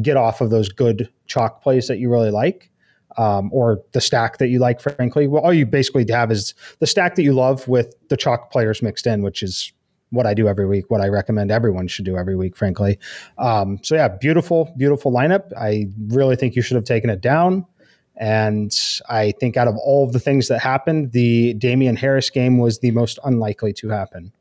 [0.00, 2.70] get off of those good chalk plays that you really like.
[3.18, 5.26] Um, or the stack that you like, frankly.
[5.26, 8.82] Well, all you basically have is the stack that you love with the chalk players
[8.82, 9.72] mixed in, which is
[10.10, 12.98] what I do every week, what I recommend everyone should do every week, frankly.
[13.38, 15.50] Um, so, yeah, beautiful, beautiful lineup.
[15.58, 17.64] I really think you should have taken it down.
[18.16, 18.74] And
[19.08, 22.78] I think out of all of the things that happened, the Damien Harris game was
[22.78, 24.32] the most unlikely to happen.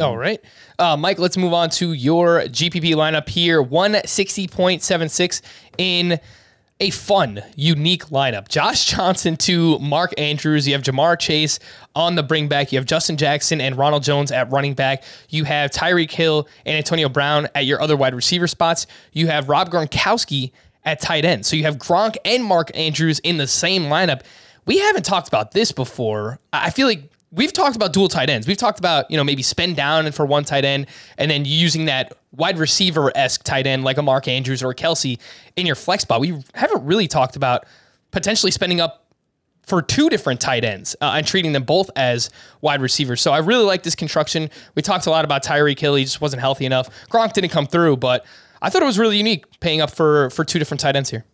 [0.00, 0.42] All right.
[0.78, 5.42] Uh, Mike, let's move on to your GPP lineup here 160.76
[5.76, 6.18] in
[6.80, 8.48] a fun, unique lineup.
[8.48, 10.66] Josh Johnson to Mark Andrews.
[10.66, 11.58] You have Ja'Marr Chase
[11.94, 12.72] on the bring back.
[12.72, 15.04] You have Justin Jackson and Ronald Jones at running back.
[15.28, 18.86] You have Tyreek Hill and Antonio Brown at your other wide receiver spots.
[19.12, 20.52] You have Rob Gronkowski
[20.84, 21.46] at tight end.
[21.46, 24.22] So you have Gronk and Mark Andrews in the same lineup.
[24.66, 26.38] We haven't talked about this before.
[26.52, 28.46] I feel like we've talked about dual tight ends.
[28.46, 30.86] We've talked about, you know, maybe spend down for one tight end
[31.18, 34.74] and then using that wide receiver esque tight end like a Mark Andrews or a
[34.74, 35.18] Kelce
[35.56, 36.20] in your flex spot.
[36.20, 37.66] We haven't really talked about
[38.10, 39.06] potentially spending up
[39.62, 43.20] for two different tight ends uh, and treating them both as wide receivers.
[43.20, 44.50] So I really like this construction.
[44.74, 45.94] We talked a lot about Tyreek Hill.
[45.94, 46.90] He just wasn't healthy enough.
[47.08, 48.26] Gronk didn't come through, but
[48.62, 51.24] I thought it was really unique paying up for for two different tight ends here.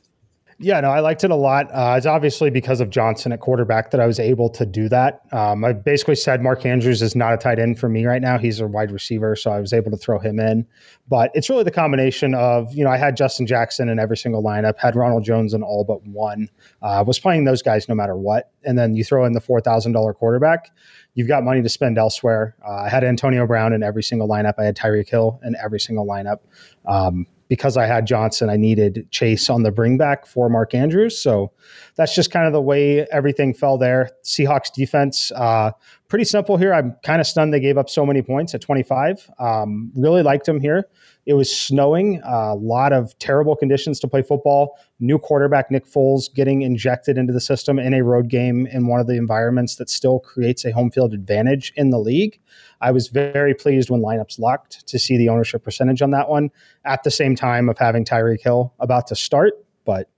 [0.61, 1.71] Yeah, no, I liked it a lot.
[1.73, 5.21] Uh, it's obviously because of Johnson at quarterback that I was able to do that.
[5.31, 8.39] Um, I basically said Mark Andrews is not a tight end for me right now.
[8.39, 10.67] He's a wide receiver, so I was able to throw him in.
[11.09, 14.43] But it's really the combination of, you know, I had Justin Jackson in every single
[14.43, 16.49] lineup, had Ronald Jones in all but one,
[16.83, 18.51] uh, was playing those guys no matter what.
[18.65, 20.73] And then you throw in the $4,000 quarterback,
[21.15, 22.57] you've got money to spend elsewhere.
[22.67, 24.55] Uh, I had Antonio Brown in every single lineup.
[24.59, 26.39] I had Tyreek Hill in every single lineup.
[26.85, 31.19] Um, because I had Johnson, I needed Chase on the bringback for Mark Andrews.
[31.19, 31.53] So
[31.97, 34.11] that's just kind of the way everything fell there.
[34.23, 35.73] Seahawks defense, uh,
[36.09, 36.75] pretty simple here.
[36.75, 39.31] I'm kind of stunned they gave up so many points at 25.
[39.39, 40.89] Um, really liked them here.
[41.29, 44.79] It was snowing, a lot of terrible conditions to play football.
[44.99, 48.99] New quarterback Nick Foles getting injected into the system in a road game in one
[48.99, 52.41] of the environments that still creates a home field advantage in the league.
[52.81, 56.51] I was very pleased when lineups locked to see the ownership percentage on that one
[56.87, 59.53] at the same time of having Tyreek Hill about to start,
[59.85, 60.09] but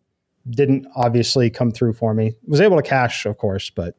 [0.48, 2.34] didn't obviously come through for me.
[2.46, 3.96] Was able to cash, of course, but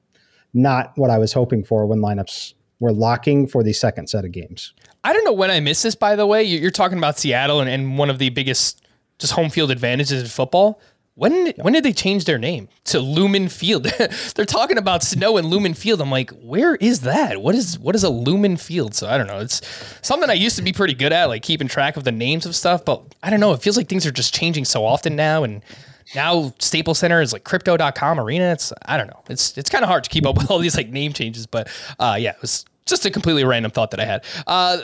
[0.54, 4.32] not what I was hoping for when lineups were locking for the second set of
[4.32, 4.74] games.
[5.04, 6.44] I don't know when I missed this, by the way.
[6.44, 8.82] You're talking about Seattle and, and one of the biggest
[9.18, 10.80] just home field advantages in football.
[11.16, 13.84] When when did they change their name to Lumen Field?
[14.36, 16.02] They're talking about snow and Lumen Field.
[16.02, 17.42] I'm like, where is that?
[17.42, 18.96] What is what is a Lumen Field?
[18.96, 19.40] So I don't know.
[19.40, 19.62] It's
[20.02, 22.56] something I used to be pretty good at, like keeping track of the names of
[22.56, 22.86] stuff.
[22.86, 23.52] But I don't know.
[23.52, 25.62] It feels like things are just changing so often now, and
[26.16, 28.54] now Staples Center is like Crypto.com Arena.
[28.54, 29.22] It's I don't know.
[29.30, 31.46] It's it's kind of hard to keep up with all these like name changes.
[31.46, 31.68] But
[32.00, 34.24] uh, yeah, it was just a completely random thought that I had.
[34.48, 34.78] Uh,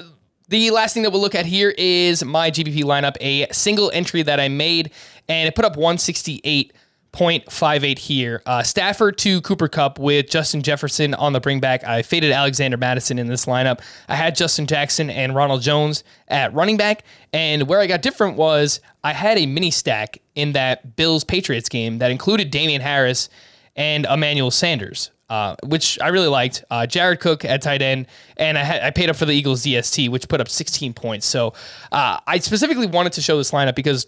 [0.49, 4.23] the last thing that we'll look at here is my GPP lineup, a single entry
[4.23, 4.91] that I made,
[5.27, 8.41] and it put up 168.58 here.
[8.45, 11.83] Uh, Stafford to Cooper Kupp with Justin Jefferson on the bringback.
[11.83, 13.81] I faded Alexander Mattison in this lineup.
[14.07, 18.37] I had Justin Jackson and Ronald Jones at running back, and where I got different
[18.37, 23.27] was I had a mini stack in that Bills Patriots game that included Damien Harris
[23.75, 26.63] and Emmanuel Sanders uh, which I really liked.
[26.69, 29.63] Uh, Jared Cook at tight end, and I, had, I paid up for the Eagles
[29.63, 31.25] DST, which put up 16 points.
[31.25, 31.53] So
[31.91, 34.07] uh, I specifically wanted to show this lineup because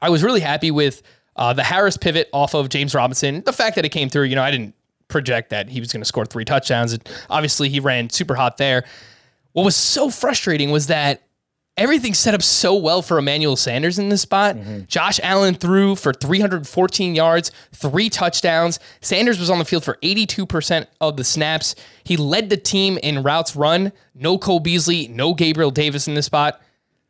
[0.00, 1.02] I was really happy with
[1.36, 3.42] uh, the Harris pivot off of James Robinson.
[3.44, 4.74] The fact that it came through, you know, I didn't
[5.08, 6.92] project that he was going to score three touchdowns.
[6.92, 8.84] And obviously, he ran super hot there.
[9.52, 11.22] What was so frustrating was that
[11.80, 14.54] everything set up so well for Emmanuel Sanders in this spot.
[14.54, 14.80] Mm-hmm.
[14.86, 18.78] Josh Allen threw for 314 yards, three touchdowns.
[19.00, 21.74] Sanders was on the field for 82% of the snaps.
[22.04, 23.92] He led the team in routes run.
[24.14, 26.60] No Cole Beasley, no Gabriel Davis in this spot.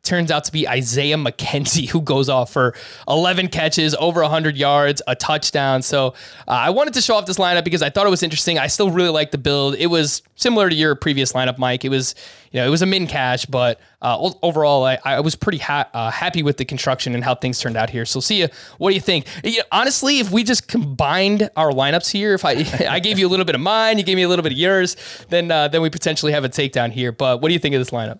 [0.03, 2.73] Turns out to be Isaiah McKenzie, who goes off for
[3.07, 5.81] 11 catches, over 100 yards, a touchdown.
[5.81, 6.07] So
[6.47, 8.57] uh, I wanted to show off this lineup because I thought it was interesting.
[8.57, 9.75] I still really like the build.
[9.75, 11.85] It was similar to your previous lineup, Mike.
[11.85, 12.15] It was,
[12.51, 15.87] you know, it was a min cash, but uh, overall, I, I, was pretty ha-
[15.93, 18.05] uh, happy with the construction and how things turned out here.
[18.05, 18.47] So, see you.
[18.79, 19.27] What do you think?
[19.71, 22.51] honestly, if we just combined our lineups here, if I
[22.89, 24.57] I gave you a little bit of mine, you gave me a little bit of
[24.57, 24.97] yours,
[25.29, 27.11] then uh, then we potentially have a takedown here.
[27.11, 28.19] But what do you think of this lineup?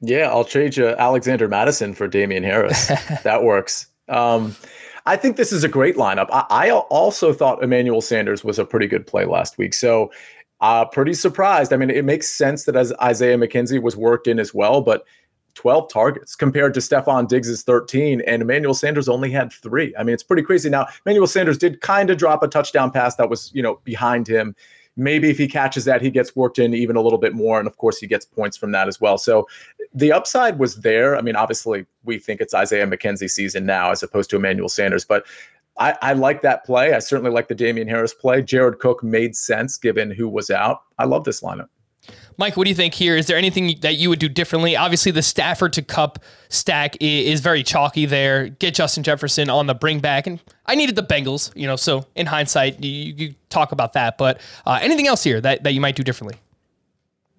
[0.00, 2.88] Yeah, I'll trade you Alexander Mattison for Damien Harris.
[3.24, 3.86] that works.
[4.08, 4.54] Um,
[5.06, 6.28] I think this is a great lineup.
[6.30, 9.72] I, I, also thought Emmanuel Sanders was a pretty good play last week.
[9.72, 10.10] So,
[10.60, 11.72] uh, pretty surprised.
[11.72, 15.04] I mean, it makes sense that as Isaiah McKenzie was worked in as well, but
[15.54, 19.94] 12 targets compared to Stefon Diggs's 13, and Emmanuel Sanders only had three.
[19.98, 20.68] I mean, it's pretty crazy.
[20.68, 24.28] Now, Emmanuel Sanders did kind of drop a touchdown pass that was, you know, behind
[24.28, 24.54] him
[24.96, 27.58] maybe if he catches that, he gets worked in even a little bit more.
[27.58, 29.18] And of course, he gets points from that as well.
[29.18, 29.46] So
[29.96, 31.16] the upside was there.
[31.16, 35.04] I mean, obviously, we think it's Isaiah McKenzie season now as opposed to Emmanuel Sanders,
[35.06, 35.26] but
[35.78, 36.92] I, I like that play.
[36.92, 38.42] I certainly like the Damien Harris play.
[38.42, 40.82] Jared Cook made sense given who was out.
[40.98, 41.68] I love this lineup.
[42.38, 43.16] Mike, what do you think here?
[43.16, 44.76] Is there anything that you would do differently?
[44.76, 46.18] Obviously, the Stafford to Kupp
[46.50, 48.50] stack is very chalky there.
[48.50, 51.76] Get Justin Jefferson on the bring back, and I needed the Bengals, you know.
[51.76, 54.18] So in hindsight, you, you talk about that.
[54.18, 56.38] But uh, anything else here that, that you might do differently?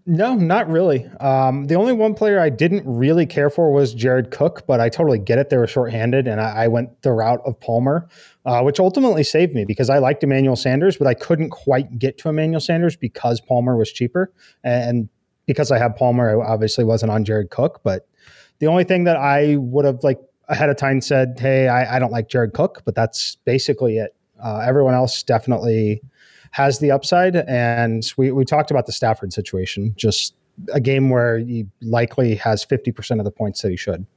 [0.10, 1.06] No, not really.
[1.20, 4.88] Um, the only one player I didn't really care for was Jared Cook, but I
[4.88, 5.50] totally get it.
[5.50, 8.08] They were shorthanded, and I, I went the route of Palmer,
[8.46, 12.18] uh, which ultimately saved me because I liked Emmanuel Sanders, but I couldn't quite get
[12.20, 14.32] to Emmanuel Sanders because Palmer was cheaper.
[14.64, 15.10] And
[15.46, 17.82] because I had Palmer, I obviously wasn't on Jared Cook.
[17.84, 18.08] But
[18.60, 22.00] the only thing that I would have like ahead of time said, hey, I, I
[22.00, 24.16] don't like Jared Cook, but that's basically it.
[24.42, 26.02] Uh, everyone else definitely
[26.58, 27.36] has the upside.
[27.36, 30.34] And we, we talked about the Stafford situation, just
[30.74, 34.08] a game where he likely has 50% of the points that he should.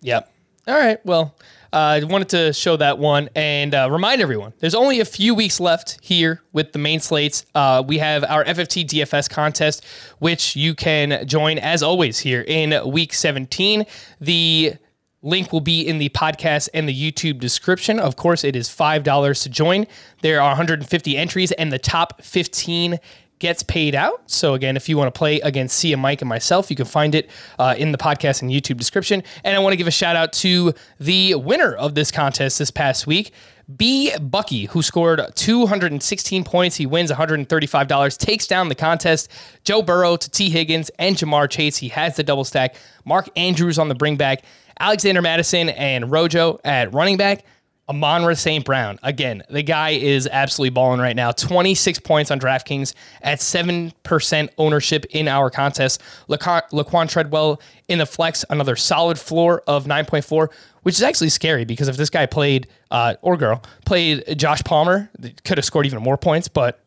[0.00, 0.28] Yep.
[0.66, 0.98] All right.
[1.06, 1.36] Well,
[1.72, 5.32] uh, I wanted to show that one and uh, remind everyone there's only a few
[5.32, 7.46] weeks left here with the main slates.
[7.54, 9.84] Uh, we have our FFT DFS contest,
[10.18, 13.86] which you can join as always here in week 17.
[14.20, 14.74] The
[15.22, 17.98] Link will be in the podcast and the YouTube description.
[17.98, 19.86] Of course, it is $5 to join.
[20.22, 22.98] There are 150 entries, and the top 15
[23.38, 24.22] gets paid out.
[24.30, 27.14] So again, if you want to play against Sia, Mike, and myself, you can find
[27.14, 29.22] it uh, in the podcast and YouTube description.
[29.44, 32.70] And I want to give a shout out to the winner of this contest this
[32.70, 33.32] past week.
[33.74, 34.16] B.
[34.18, 36.76] Bucky, who scored 216 points.
[36.76, 39.30] He wins $135, takes down the contest.
[39.64, 41.76] Joe Burrow to Tee Higgins and Ja'Marr Chase.
[41.78, 42.76] He has the double stack.
[43.04, 44.44] Mark Andrews on the bring back.
[44.78, 47.44] Alexander Mattison and Rojo at running back.
[47.88, 48.64] Amon-Ra St.
[48.64, 48.98] Brown.
[49.02, 51.30] Again, the guy is absolutely balling right now.
[51.30, 56.02] 26 points on DraftKings at 7% ownership in our contest.
[56.28, 60.48] Laquan Treadwell in the flex, another solid floor of 9.4,
[60.82, 65.08] which is actually scary because if this guy played, uh, or girl, played Josh Palmer,
[65.44, 66.80] could have scored even more points, but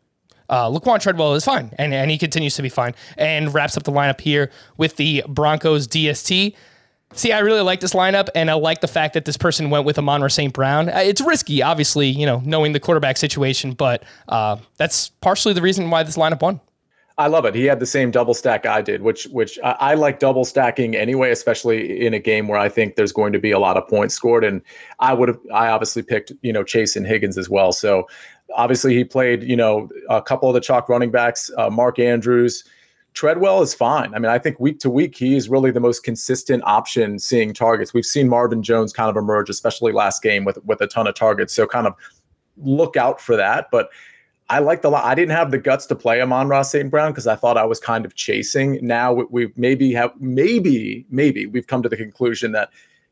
[0.50, 2.96] uh, Laquan Treadwell is fine, and, and he continues to be fine.
[3.18, 6.56] And wraps up the lineup here with the Broncos DST.
[7.14, 9.84] See, I really like this lineup, and I like the fact that this person went
[9.84, 10.54] with Amon-Ra St.
[10.54, 10.90] Brown.
[10.90, 15.62] Uh, it's risky, obviously, you know, knowing the quarterback situation, but uh, that's partially the
[15.62, 16.62] reason why this lineup won.
[17.20, 17.54] I love it.
[17.54, 20.96] He had the same double stack I did, which which I, I, like double stacking
[20.96, 23.86] anyway, especially in a game where I think there's going to be a lot of
[23.90, 24.46] points scored.
[24.46, 24.62] And
[25.00, 27.74] I would have I obviously picked you know Chase and Higgins as well.
[27.74, 28.08] So
[28.56, 32.64] obviously he played you know a couple of the chalk running backs, uh, Mark Andrews.
[33.14, 34.14] Treadwell is fine.
[34.14, 37.54] I mean, I think week to week, he is really the most consistent option seeing
[37.54, 37.94] targets.
[37.94, 41.16] We've seen Marvin Jones kind of emerge, especially last game with with a ton of
[41.16, 41.54] targets.
[41.54, 41.96] So kind of
[42.58, 43.70] look out for that.
[43.72, 43.90] But
[44.50, 45.06] I like the lot.
[45.06, 46.90] I didn't have the guts to play Amon-Ra St.
[46.90, 48.80] Brown because I thought I was kind of chasing.
[48.82, 52.70] Now we, we maybe have maybe maybe we've come to the conclusion that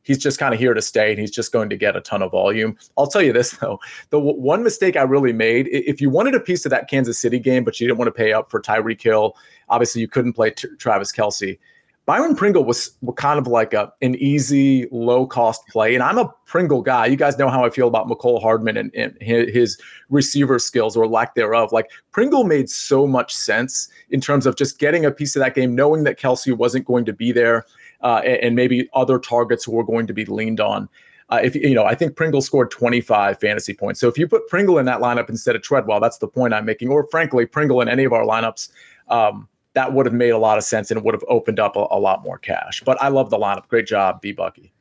[0.08, 2.24] he's just kind of here to stay and he's just going to get a ton
[2.24, 2.78] of volume.
[2.98, 3.78] I'll tell you this though,
[4.10, 7.20] the w- one mistake I really made, if you wanted a piece of that Kansas
[7.20, 9.36] City game, but you didn't want to pay up for Tyreek Hill,
[9.67, 11.60] obviously you couldn't play t- Travis Kelce.
[12.06, 16.34] Byron Pringle was kind of like a an easy, low cost play, and I'm a
[16.45, 17.05] Pringle guy.
[17.05, 19.78] You guys know how I feel about Mecole Hardman and, and his
[20.10, 21.74] receiver skills or lack thereof.
[21.74, 25.53] Like Pringle made so much sense in terms of just getting a piece of that
[25.53, 27.66] game, knowing that Kelce wasn't going to be there
[28.02, 30.88] uh, and, and, maybe other targets were going to be leaned on.
[31.30, 34.00] Uh, if you know, I think Pringle scored 25 fantasy points.
[34.00, 36.66] So if you put Pringle in that lineup instead of Treadwell, that's the point I'm
[36.66, 36.89] making.
[36.89, 38.70] Or frankly, Pringle in any of our lineups,
[39.10, 41.76] um, that would have made a lot of sense and it would have opened up
[41.76, 42.82] a, a lot more cash.
[42.84, 43.68] But I love the lineup.
[43.68, 44.72] Great job, B Bucky.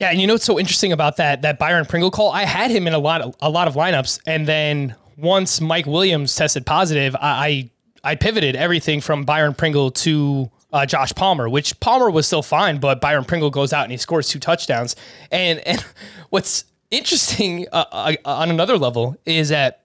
[0.00, 2.30] Yeah, and you know what's so interesting about that that Byron Pringle call?
[2.30, 5.86] I had him in a lot of a lot of lineups, and then once Mike
[5.86, 7.70] Williams tested positive, I
[8.04, 12.42] I, I pivoted everything from Byron Pringle to uh, Josh Palmer, which Palmer was still
[12.42, 14.96] fine, but Byron Pringle goes out and he scores two touchdowns.
[15.30, 15.84] And and
[16.30, 19.82] what's interesting uh, uh, on another level is that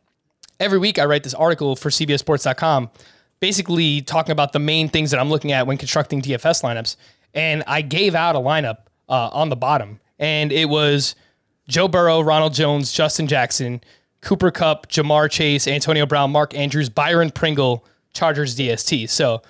[0.60, 2.90] every week I write this article for CBSSports.com,
[3.40, 6.96] basically talking about the main things that I'm looking at when constructing DFS lineups.
[7.34, 8.78] And I gave out a lineup
[9.08, 11.16] uh, on the bottom, and it was
[11.68, 13.82] Joe Burrow, Ronald Jones, Justin Jackson,
[14.20, 19.10] Cooper Kupp, Ja'Marr Chase, Antonio Brown, Mark Andrews, Byron Pringle, Chargers DST.
[19.10, 19.42] So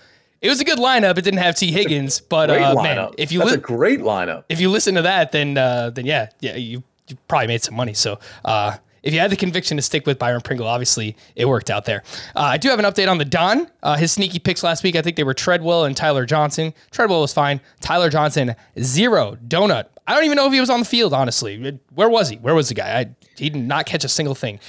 [0.42, 1.18] it was a good lineup.
[1.18, 4.44] It didn't have Tee Higgins, but uh, man, if you that's li- a great lineup.
[4.50, 7.76] if you listen to that, then uh, then yeah, yeah, you you probably made some
[7.76, 7.94] money.
[7.94, 11.70] So uh, if you had the conviction to stick with Byron Pringle, obviously it worked
[11.70, 12.04] out there.
[12.36, 13.68] Uh, I do have an update on the Don.
[13.84, 16.74] Uh, his sneaky picks last week, I think they were Treadwell and Tyler Johnson.
[16.92, 17.62] Treadwell was fine.
[17.80, 19.86] Tyler Johnson zero donut.
[20.08, 21.14] I don't even know if he was on the field.
[21.14, 22.38] Honestly, where was he?
[22.38, 23.00] Where was the guy?
[23.00, 24.60] I, he did not catch a single thing.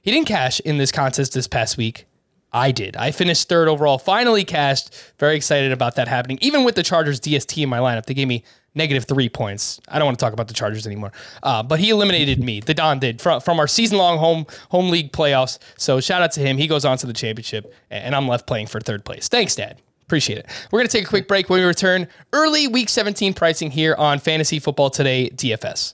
[0.00, 2.06] He didn't cash in this contest this past week.
[2.52, 2.96] I did.
[2.96, 4.94] I finished third overall, finally cashed.
[5.18, 6.38] Very excited about that happening.
[6.40, 8.42] Even with the Chargers DST in my lineup, they gave me
[8.74, 9.80] negative three points.
[9.88, 11.12] I don't want to talk about the Chargers anymore.
[11.42, 12.60] Uh, but he eliminated me.
[12.60, 15.58] The Don did from, from our season long home home league playoffs.
[15.76, 16.56] So shout out to him.
[16.56, 19.28] He goes on to the championship, and I'm left playing for third place.
[19.28, 19.80] Thanks, Dad.
[20.02, 20.46] Appreciate it.
[20.70, 22.08] We're going to take a quick break when we return.
[22.32, 25.92] Early week 17 pricing here on Fantasy Football Today DFS.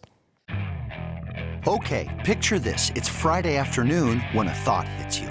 [1.67, 2.93] Okay, picture this.
[2.95, 5.31] It's Friday afternoon when a thought hits you.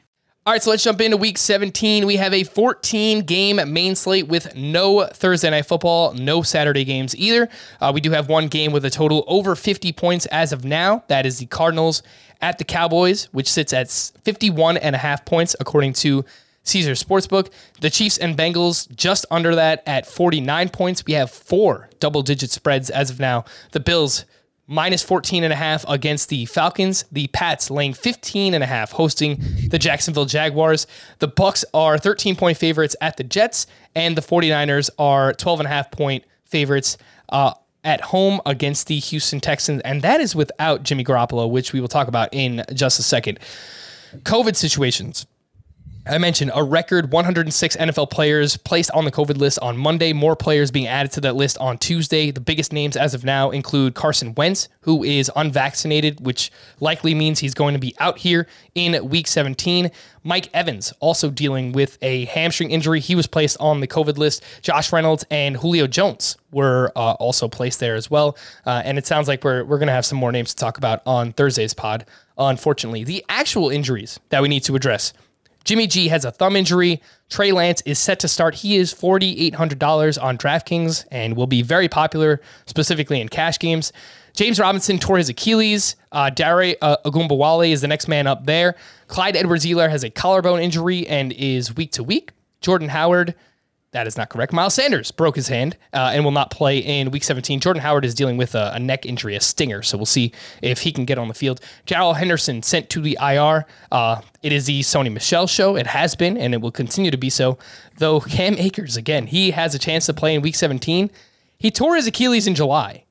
[0.43, 2.07] All right, so let's jump into week 17.
[2.07, 7.15] We have a 14 game main slate with no Thursday night football, no Saturday games
[7.15, 7.47] either.
[7.79, 11.03] Uh, we do have one game with a total over 50 points as of now.
[11.09, 12.01] That is the Cardinals
[12.41, 16.25] at the Cowboys, which sits at 51 and a half points according to
[16.63, 17.51] Caesar Sportsbook.
[17.81, 21.05] The Chiefs and Bengals just under that at 49 points.
[21.05, 23.45] We have four double digit spreads as of now.
[23.73, 24.25] The Bills
[24.71, 27.03] minus 14 and a half against the Falcons.
[27.11, 30.87] The Pats laying 15 and a half hosting the Jacksonville Jaguars.
[31.19, 35.67] The Bucks are 13 point favorites at the Jets and the 49ers are 12 and
[35.67, 36.97] a half point favorites
[37.29, 37.53] uh,
[37.83, 41.89] at home against the Houston Texans and that is without Jimmy Garoppolo, which we will
[41.89, 43.39] talk about in just a second.
[44.23, 45.27] COVID situations.
[46.03, 50.35] I mentioned a record 106 NFL players placed on the COVID list on Monday, more
[50.35, 52.31] players being added to that list on Tuesday.
[52.31, 57.37] The biggest names as of now include Carson Wentz, who is unvaccinated, which likely means
[57.37, 59.91] he's going to be out here in week 17.
[60.23, 62.99] Mike Evans also dealing with a hamstring injury.
[62.99, 64.43] He was placed on the COVID list.
[64.63, 68.35] Josh Reynolds and Julio Jones were uh, also placed there as well.
[68.65, 70.79] Uh, and it sounds like we're, we're going to have some more names to talk
[70.79, 72.05] about on Thursday's pod,
[72.39, 73.03] unfortunately.
[73.03, 75.13] The actual injuries that we need to address
[75.63, 77.01] Jimmy G has a thumb injury.
[77.29, 78.55] Trey Lance is set to start.
[78.55, 83.93] He is $4,800 on DraftKings and will be very popular, specifically in cash games.
[84.33, 85.95] James Robinson tore his Achilles.
[86.11, 88.75] Uh, Dare uh, Ogunbowale is the next man up there.
[89.07, 92.31] Clyde Edwards-Helaire has a collarbone injury and is week to week.
[92.61, 93.35] Jordan Howard
[93.91, 94.53] that is not correct.
[94.53, 97.59] Miles Sanders broke his hand uh, and will not play in Week 17.
[97.59, 100.31] Jordan Howard is dealing with a, a, neck injury, a stinger, so we'll see
[100.61, 101.59] if he can get on the field.
[101.85, 103.65] Darrell Henderson sent to the IR.
[103.91, 105.75] Uh, it is the Sony Michel show.
[105.75, 107.57] It has been, and it will continue to be so.
[107.97, 111.11] Though Cam Akers, again, he has a chance to play in Week 17.
[111.57, 113.03] He tore his Achilles in July.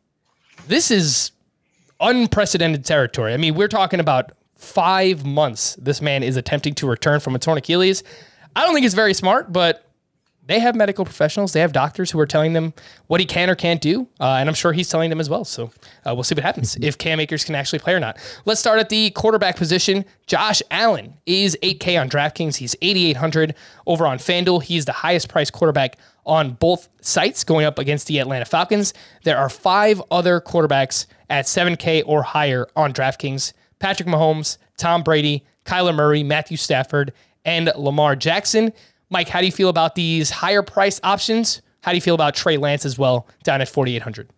[0.66, 1.32] This is
[2.00, 3.34] unprecedented territory.
[3.34, 7.38] I mean, we're talking about five months this man is attempting to return from a
[7.38, 8.02] torn Achilles.
[8.56, 9.89] I don't think it's very smart, but
[10.50, 11.52] they have medical professionals.
[11.52, 12.74] They have doctors who are telling them
[13.06, 15.44] what he can or can't do, uh, and I'm sure he's telling them as well.
[15.44, 15.70] So
[16.04, 18.18] uh, we'll see what happens if Cam Akers can actually play or not.
[18.46, 20.04] Let's start at the quarterback position.
[20.26, 22.56] Josh Allen is 8K on DraftKings.
[22.56, 23.54] He's 8,800
[23.86, 24.64] over on FanDuel.
[24.64, 28.92] He's the highest priced quarterback on both sites going up against the Atlanta Falcons.
[29.22, 35.44] There are five other quarterbacks at 7K or higher on DraftKings Patrick Mahomes, Tom Brady,
[35.64, 37.12] Kyler Murray, Matthew Stafford,
[37.44, 38.72] and Lamar Jackson.
[39.10, 41.62] Mike, how do you feel about these higher price options?
[41.82, 44.30] How do you feel about Trey Lance as well, down at 4,800?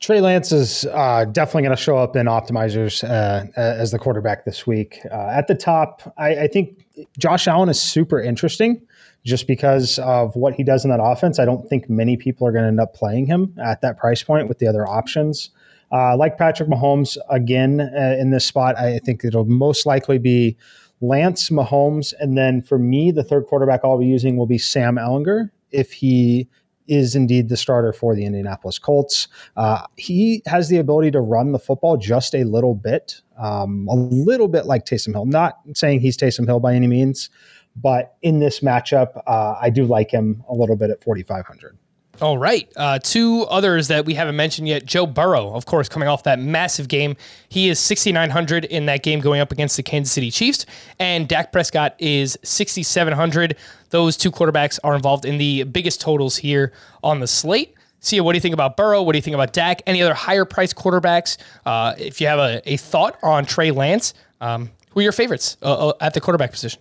[0.00, 4.46] Trey Lance is uh, definitely going to show up in optimizers uh, as the quarterback
[4.46, 5.00] this week.
[5.10, 6.86] Uh, at the top, I, I, think
[7.18, 8.80] Josh Allen is super interesting
[9.26, 11.38] just because of what he does in that offense.
[11.38, 14.22] I don't think many people are going to end up playing him at that price
[14.22, 15.50] point with the other options.
[15.92, 20.56] Uh, like Patrick Mahomes, again, uh, in this spot, I think it'll most likely be
[21.00, 22.12] Lance Mahomes.
[22.18, 25.92] And then for me, the third quarterback I'll be using will be Sam Ehlinger if
[25.92, 26.48] he
[26.88, 29.28] is indeed the starter for the Indianapolis Colts.
[29.56, 33.94] Uh, he has the ability to run the football just a little bit, um, a
[33.94, 35.26] little bit like Taysom Hill.
[35.26, 37.30] Not saying he's Taysom Hill by any means,
[37.76, 41.78] but in this matchup, uh, I do like him a little bit at 4,500.
[42.20, 42.70] All right.
[42.76, 44.84] Uh, two others that we haven't mentioned yet.
[44.84, 47.16] Joe Burrow, of course, coming off that massive game.
[47.48, 50.66] He is 6,900 in that game going up against the Kansas City Chiefs.
[50.98, 53.56] And Dak Prescott is 6,700.
[53.88, 57.74] Those two quarterbacks are involved in the biggest totals here on the slate.
[58.00, 59.02] Sia, what do you think about Burrow?
[59.02, 59.82] What do you think about Dak?
[59.86, 61.38] Any other higher price quarterbacks?
[61.64, 64.12] Uh, if you have a, a thought on Trey Lance,
[64.42, 66.80] um, who are your favorites uh, uh at the quarterback position?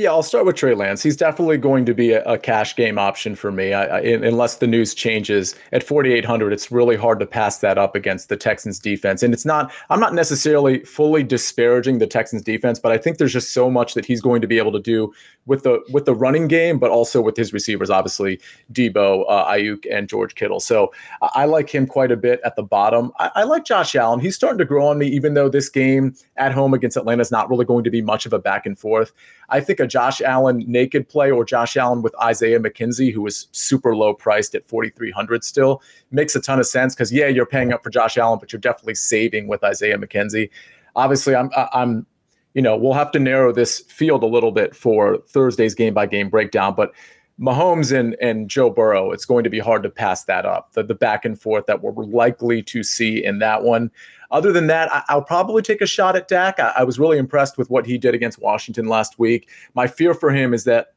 [0.00, 1.02] Yeah, I'll start with Trey Lance.
[1.02, 4.56] He's definitely going to be a, a cash game option for me, I, I, unless
[4.56, 5.54] the news changes.
[5.72, 9.22] At 4,800, it's really hard to pass that up against the Texans defense.
[9.22, 13.34] And it's not, I'm not necessarily fully disparaging the Texans defense, but I think there's
[13.34, 15.12] just so much that he's going to be able to do
[15.46, 18.40] with the with the running game, but also with his receivers, obviously
[18.72, 20.60] Debo, uh, Aiyuk, and George Kittle.
[20.60, 23.10] So I like him quite a bit at the bottom.
[23.18, 24.20] I, I like Josh Allen.
[24.20, 27.30] He's starting to grow on me, even though this game at home against Atlanta is
[27.30, 29.12] not really going to be much of a back and forth.
[29.48, 33.48] I think a Josh Allen naked play or Josh Allen with Isaiah McKenzie, who is
[33.52, 37.72] super low priced at 4,300 still, makes a ton of sense because, yeah, you're paying
[37.72, 40.50] up for Josh Allen, but you're definitely saving with Isaiah McKenzie.
[40.96, 42.06] Obviously, I'm, I'm,
[42.54, 46.06] you know, we'll have to narrow this field a little bit for Thursday's game by
[46.06, 46.92] game breakdown, but
[47.40, 50.72] Mahomes and, and Joe Burrow, it's going to be hard to pass that up.
[50.74, 53.90] The, the back and forth that we're likely to see in that one.
[54.30, 56.60] Other than that, I, will probably take a shot at Dak.
[56.60, 59.48] I, I was really impressed with what he did against Washington last week.
[59.74, 60.92] My fear for him is that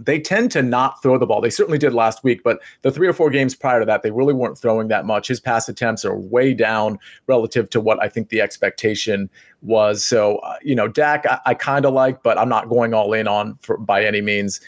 [0.00, 1.40] they tend to not throw the ball.
[1.40, 4.10] They certainly did last week, but the three or four games prior to that, they
[4.10, 5.28] really weren't throwing that much.
[5.28, 9.30] His pass attempts are way down relative to what I think the expectation
[9.62, 10.04] was.
[10.04, 13.12] So, uh, you know, Dak, I, I kind of like, but I'm not going all
[13.12, 14.60] in on for, by any means.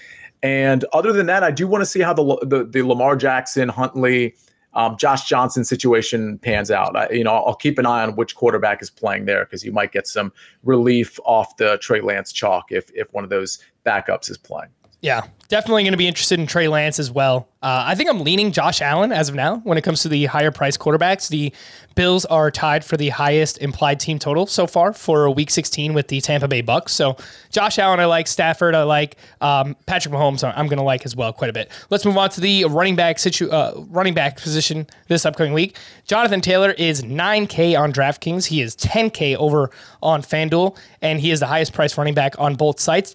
[0.42, 3.68] And other than that, I do want to see how the the, the Lamar Jackson,
[3.68, 4.34] Huntley,
[4.74, 6.96] um, Josh Johnson situation pans out.
[6.96, 9.72] I, you know, I'll keep an eye on which quarterback is playing there because you
[9.72, 14.30] might get some relief off the Trey Lance chalk if if one of those backups
[14.30, 14.70] is playing.
[15.00, 17.48] Yeah, definitely going to be interested in Trey Lance as well.
[17.62, 20.26] Uh, I think I'm leaning Josh Allen as of now when it comes to the
[20.26, 21.28] higher price quarterbacks.
[21.28, 21.52] The
[21.94, 26.08] Bills are tied for the highest implied team total so far for Week 16 with
[26.08, 26.92] the Tampa Bay Bucks.
[26.92, 27.16] So
[27.50, 30.42] Josh Allen, I like Stafford, I like um, Patrick Mahomes.
[30.44, 31.70] I'm going to like as well quite a bit.
[31.90, 35.76] Let's move on to the running back situ- uh, running back position this upcoming week.
[36.06, 38.46] Jonathan Taylor is 9K on DraftKings.
[38.46, 39.70] He is 10K over
[40.02, 43.14] on FanDuel, and he is the highest price running back on both sites.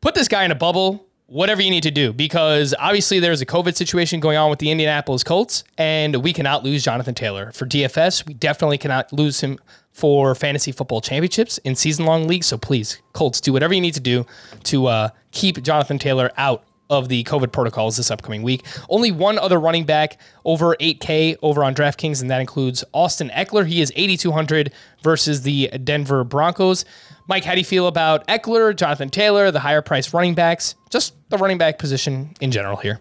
[0.00, 3.46] Put this guy in a bubble whatever you need to do because obviously there's a
[3.46, 7.66] COVID situation going on with the Indianapolis Colts, and we cannot lose Jonathan Taylor for
[7.66, 8.26] DFS.
[8.26, 9.58] We definitely cannot lose him
[9.92, 12.46] for fantasy football championships in season long leagues.
[12.46, 14.26] So please, Colts, do whatever you need to do
[14.64, 18.66] to uh, keep Jonathan Taylor out of the COVID protocols this upcoming week.
[18.90, 23.66] Only one other running back over 8K over on DraftKings, and that includes Austin Ekeler.
[23.66, 24.72] He is 8,200
[25.02, 26.84] versus the Denver Broncos.
[27.28, 31.14] Mike, how do you feel about Ekeler, Jonathan Taylor, the higher priced running backs, just
[31.30, 33.00] the running back position in general here?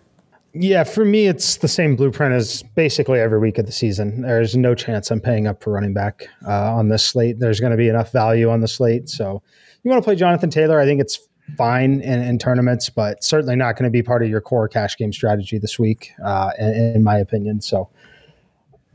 [0.54, 4.22] Yeah, for me, it's the same blueprint as basically every week of the season.
[4.22, 7.40] There's no chance I'm paying up for running back uh, on this slate.
[7.40, 9.10] There's going to be enough value on the slate.
[9.10, 9.44] So
[9.84, 10.80] you want to play Jonathan Taylor?
[10.80, 14.30] I think it's fine in, in tournaments, but certainly not going to be part of
[14.30, 17.62] your core cash game strategy this week, uh, in, in, my opinion.
[17.62, 17.90] So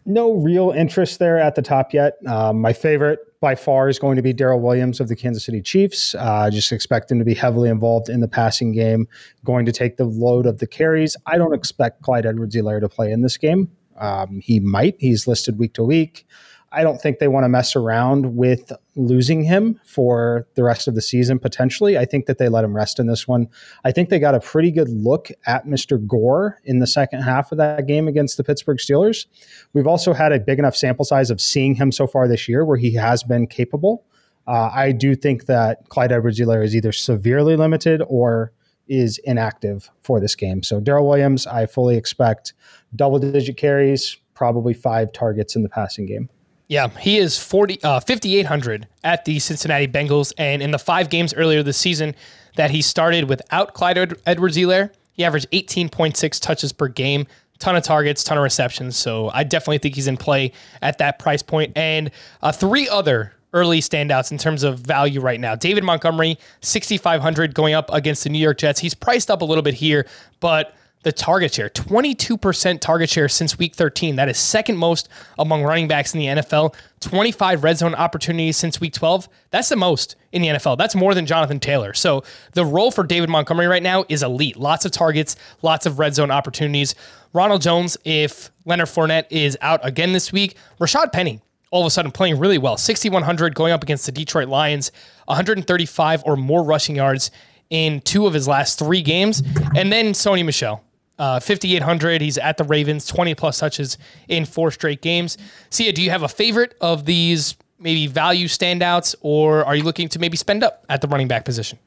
[0.07, 2.15] no real interest there at the top yet.
[2.27, 5.61] Um, my favorite by far is going to be Darrel Williams of the Kansas City
[5.61, 6.15] Chiefs.
[6.15, 9.07] Uh, just expect him to be heavily involved in the passing game,
[9.45, 11.17] going to take the load of the carries.
[11.27, 13.71] I don't expect Clyde Edwards-Helaire to play in this game.
[13.99, 14.97] Um, he might.
[14.99, 16.27] He's listed week to week.
[16.75, 20.95] I don't think they want to mess around with losing him for the rest of
[20.95, 21.97] the season potentially.
[21.97, 23.49] I think that they let him rest in this one.
[23.85, 26.05] I think they got a pretty good look at Mr.
[26.05, 29.27] Gore in the second half of that game against the Pittsburgh Steelers.
[29.73, 32.65] We've also had a big enough sample size of seeing him so far this year
[32.65, 34.05] where he has been capable.
[34.47, 38.53] Uh, I do think that Clyde Edwards-Helaire is either severely limited or
[38.89, 40.63] is inactive for this game.
[40.63, 42.53] So Darrel Williams, I fully expect
[42.95, 46.29] double digit carries, probably five targets in the passing game.
[46.67, 50.33] Yeah, he is 40, uh, 5,800 at the Cincinnati Bengals.
[50.39, 52.15] And in the five games earlier this season
[52.57, 57.27] that he started without Clyde Edwards Helaire, he averaged 18.6 touches per game,
[57.59, 58.97] ton of targets, ton of receptions.
[58.97, 61.77] So I definitely think he's in play at that price point.
[61.77, 62.11] And
[62.43, 65.55] uh, three other early standouts in terms of value right now.
[65.55, 68.81] David Montgomery, 6,500 going up against the New York Jets.
[68.81, 70.07] He's priced up a little bit here,
[70.41, 70.75] but
[71.05, 75.87] the target share 22% target share since week 13 that is second most among running
[75.87, 80.43] backs in the nfl 25 red zone opportunities since week 12 that's the most in
[80.43, 81.95] the nfl that's more than jonathan taylor.
[81.95, 84.57] So the role for david montgomery right now is elite.
[84.57, 86.95] Lots of targets lots of red zone opportunities.
[87.33, 91.41] Ronald jones if leonard Fournette is out again this week rashad penny
[91.71, 92.77] all of a sudden playing really well.
[92.77, 94.91] 6100 going up against the detroit lions
[95.27, 97.31] 135 or more rushing yards
[97.69, 99.43] in two of his last three games.
[99.75, 100.83] And then sony michel
[101.19, 102.21] uh, 5,800.
[102.21, 103.99] He's at the Ravens, 20 plus touches
[104.29, 105.39] in four straight games.
[105.71, 110.09] Sia, do you have a favorite of these maybe value standouts, or are you looking
[110.09, 111.79] to maybe spend up at the running back position?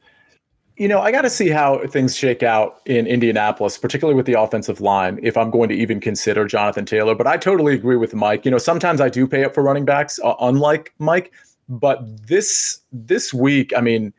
[0.76, 4.40] You know, I got to see how things shake out in Indianapolis, particularly with the
[4.40, 7.16] offensive line, if I'm going to even consider Jonathan Taylor.
[7.16, 8.44] But I totally agree with Mike.
[8.44, 11.32] You know, sometimes I do pay up for running backs, uh, unlike Mike.
[11.68, 11.98] But
[12.28, 14.14] this this week, I mean,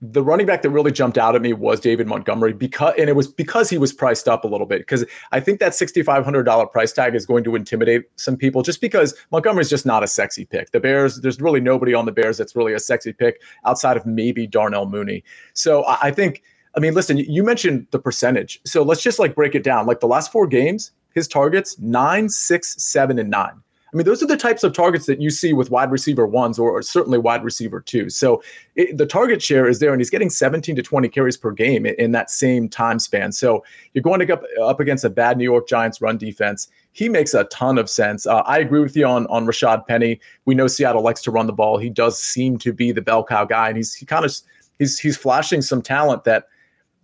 [0.00, 3.16] the running back that really jumped out at me was David Montgomery because and it
[3.16, 6.92] was because he was priced up a little bit because I think that $6500 price
[6.92, 10.70] tag is going to intimidate some people just because Montgomery's just not a sexy pick.
[10.70, 14.06] The Bears there's really nobody on the Bears that's really a sexy pick outside of
[14.06, 15.24] maybe Darnell Mooney.
[15.54, 16.42] So I, I think
[16.76, 18.60] I mean listen, you mentioned the percentage.
[18.64, 19.86] So let's just like break it down.
[19.86, 23.62] Like the last 4 games, his targets 9, 6, 7 and 9.
[23.92, 26.58] I mean, those are the types of targets that you see with wide receiver ones
[26.58, 28.10] or, or certainly wide receiver two.
[28.10, 28.42] So
[28.76, 31.86] it, the target share is there, and he's getting 17 to 20 carries per game
[31.86, 33.32] in, in that same time span.
[33.32, 33.64] So
[33.94, 36.68] you're going to go up, up against a bad New York Giants run defense.
[36.92, 38.26] He makes a ton of sense.
[38.26, 40.20] Uh, I agree with you on on Rashaad Penny.
[40.44, 41.78] We know Seattle likes to run the ball.
[41.78, 44.36] He does seem to be the bell cow guy, and he's he kind of
[44.78, 46.48] he's he's flashing some talent that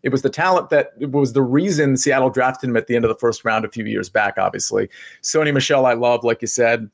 [0.04, 3.08] it was the talent that was the reason Seattle drafted him at the end of
[3.08, 4.88] the first round a few years back, obviously.
[5.22, 6.88] Sony Michel, I love, like you said.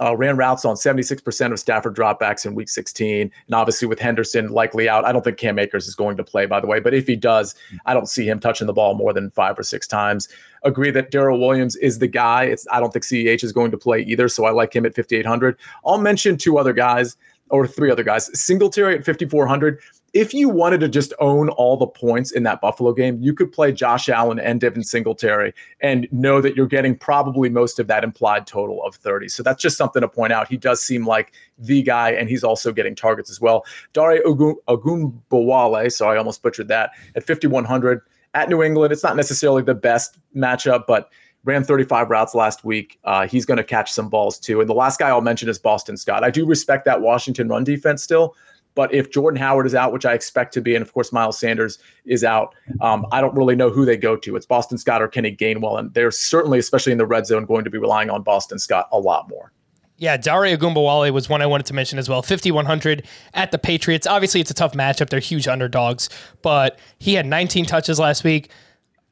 [0.00, 3.30] Uh, ran routes on 76% of Stafford dropbacks in week 16.
[3.46, 6.46] And obviously, with Henderson likely out, I don't think Cam Akers is going to play,
[6.46, 6.80] by the way.
[6.80, 7.54] But if he does,
[7.84, 10.26] I don't see him touching the ball more than five or six times.
[10.62, 12.44] Agree that Darrel Williams is the guy.
[12.44, 14.28] It's I don't think CEH is going to play either.
[14.28, 15.58] So I like him at 5,800.
[15.84, 17.18] I'll mention two other guys
[17.50, 18.30] or three other guys.
[18.38, 19.80] Singletary at 5,400
[20.12, 23.52] if you wanted to just own all the points in that Buffalo game, you could
[23.52, 28.02] play Josh Allen and Devin Singletary and know that you're getting probably most of that
[28.02, 29.28] implied total of 30.
[29.28, 30.48] So that's just something to point out.
[30.48, 33.64] He does seem like the guy, and he's also getting targets as well.
[33.92, 38.02] Dare Ogunbowale, so I almost butchered that, at 5,100
[38.34, 38.92] at New England.
[38.92, 41.10] It's not necessarily the best matchup, but
[41.44, 42.98] ran 35 routes last week.
[43.04, 44.60] Uh, he's going to catch some balls too.
[44.60, 46.22] And the last guy I'll mention is Boston Scott.
[46.22, 48.36] I do respect that Washington run defense still,
[48.74, 51.38] but if Jordan Howard is out, which I expect to be, and of course Miles
[51.38, 54.36] Sanders is out, um, I don't really know who they go to.
[54.36, 57.64] It's Boston Scott or Kenny Gainwell, and they're certainly, especially in the red zone, going
[57.64, 59.52] to be relying on Boston Scott a lot more.
[59.96, 62.22] Yeah, Dare Ogunbowale was one I wanted to mention as well.
[62.22, 64.06] 5,100 at the Patriots.
[64.06, 65.10] Obviously, it's a tough matchup.
[65.10, 66.08] They're huge underdogs,
[66.40, 68.50] but he had 19 touches last week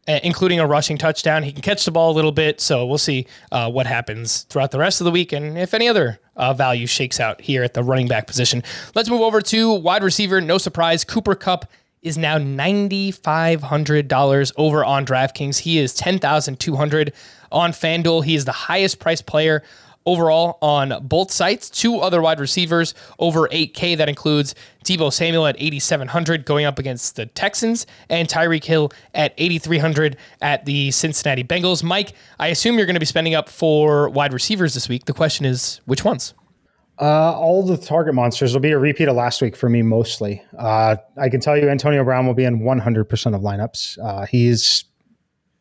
[0.09, 1.42] including a rushing touchdown.
[1.42, 4.70] He can catch the ball a little bit, so we'll see uh, what happens throughout
[4.70, 7.74] the rest of the week and if any other uh, value shakes out here at
[7.74, 8.62] the running back position.
[8.95, 10.41] Let's move over to wide receiver.
[10.41, 11.70] No surprise, Cooper Kupp
[12.01, 15.59] is now $9,500 over on DraftKings.
[15.59, 17.12] He is 10200
[17.51, 18.24] on FanDuel.
[18.24, 19.62] He is the highest priced player
[20.07, 21.68] overall on both sites.
[21.68, 23.96] Two other wide receivers over 8K.
[23.96, 29.34] That includes Deebo Samuel at 8,700 going up against the Texans and Tyreek Hill at
[29.36, 31.82] 8,300 at the Cincinnati Bengals.
[31.82, 35.05] Mike, I assume you're going to be spending up for wide receivers this week.
[35.05, 36.34] The question is, which ones?
[37.01, 40.42] Uh, all the target monsters will be a repeat of last week for me mostly.
[40.59, 43.99] Uh, I can tell you Antonio Brown will be in 100% of lineups.
[44.03, 44.84] Uh, he's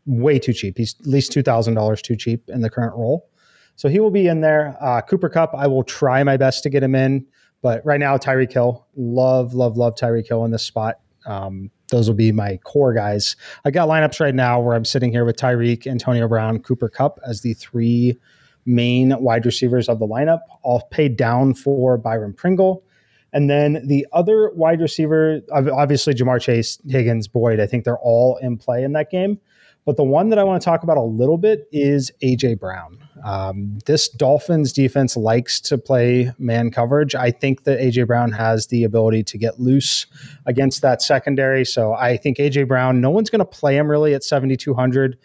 [0.07, 0.77] way too cheap.
[0.77, 3.29] He's at least $2,000 too cheap in the current role.
[3.77, 4.75] So he will be in there.
[4.81, 7.25] Uh, Cooper Kupp, I will try my best to get him in.
[7.61, 10.95] But right now, Tyreek Hill, love, love, love Tyreek Hill in this spot.
[11.25, 13.35] Um, those will be my core guys.
[13.65, 17.19] I got lineups right now where I'm sitting here with Tyreek, Antonio Brown, Cooper Kupp
[17.25, 18.17] as the three
[18.65, 22.83] main wide receivers of the lineup, all paid down for Byron Pringle.
[23.31, 28.37] And then the other wide receiver, obviously Ja'Marr Chase, Higgins, Boyd, I think they're all
[28.37, 29.39] in play in that game.
[29.87, 32.99] But the one that I want to talk about a little bit is AJ Brown.
[33.23, 37.15] Um, this Dolphins defense likes to play man coverage.
[37.15, 40.05] I think that AJ Brown has the ability to get loose
[40.45, 41.63] against that secondary.
[41.63, 45.17] So I think AJ Brown, no one's going to play him really at 7,200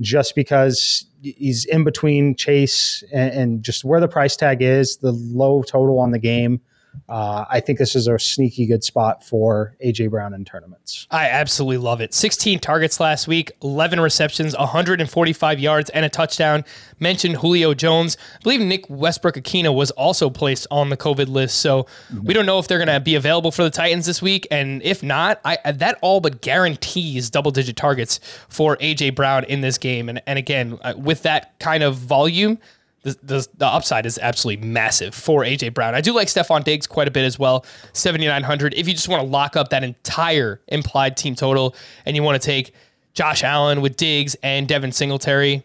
[0.00, 5.12] just because he's in between Chase and, and, just where the price tag is, the
[5.12, 6.60] low total on the game.
[7.08, 11.06] Uh, I think this is a sneaky good spot for AJ Brown in tournaments.
[11.10, 12.14] I absolutely love it.
[12.14, 16.64] 16 targets last week, 11 receptions, 145 yards, and a touchdown.
[17.00, 18.16] Mentioned Julio Jones.
[18.36, 22.26] I believe Nick Westbrook-Ikhine was also placed on the COVID list, so mm-hmm.
[22.26, 24.46] we don't know if they're going to be available for the Titans this week.
[24.50, 29.78] And if not, I that all but guarantees double-digit targets for AJ Brown in this
[29.78, 30.08] game.
[30.08, 32.58] And and again, uh, with that kind of volume
[33.02, 35.94] the, the, upside is absolutely massive for AJ Brown.
[35.94, 38.74] I do like Stefon Diggs quite a bit as well, 7,900.
[38.74, 41.74] If you just want to lock up that entire implied team total
[42.04, 42.74] and you want to take
[43.14, 45.62] Josh Allen with Diggs and Devin Singletary,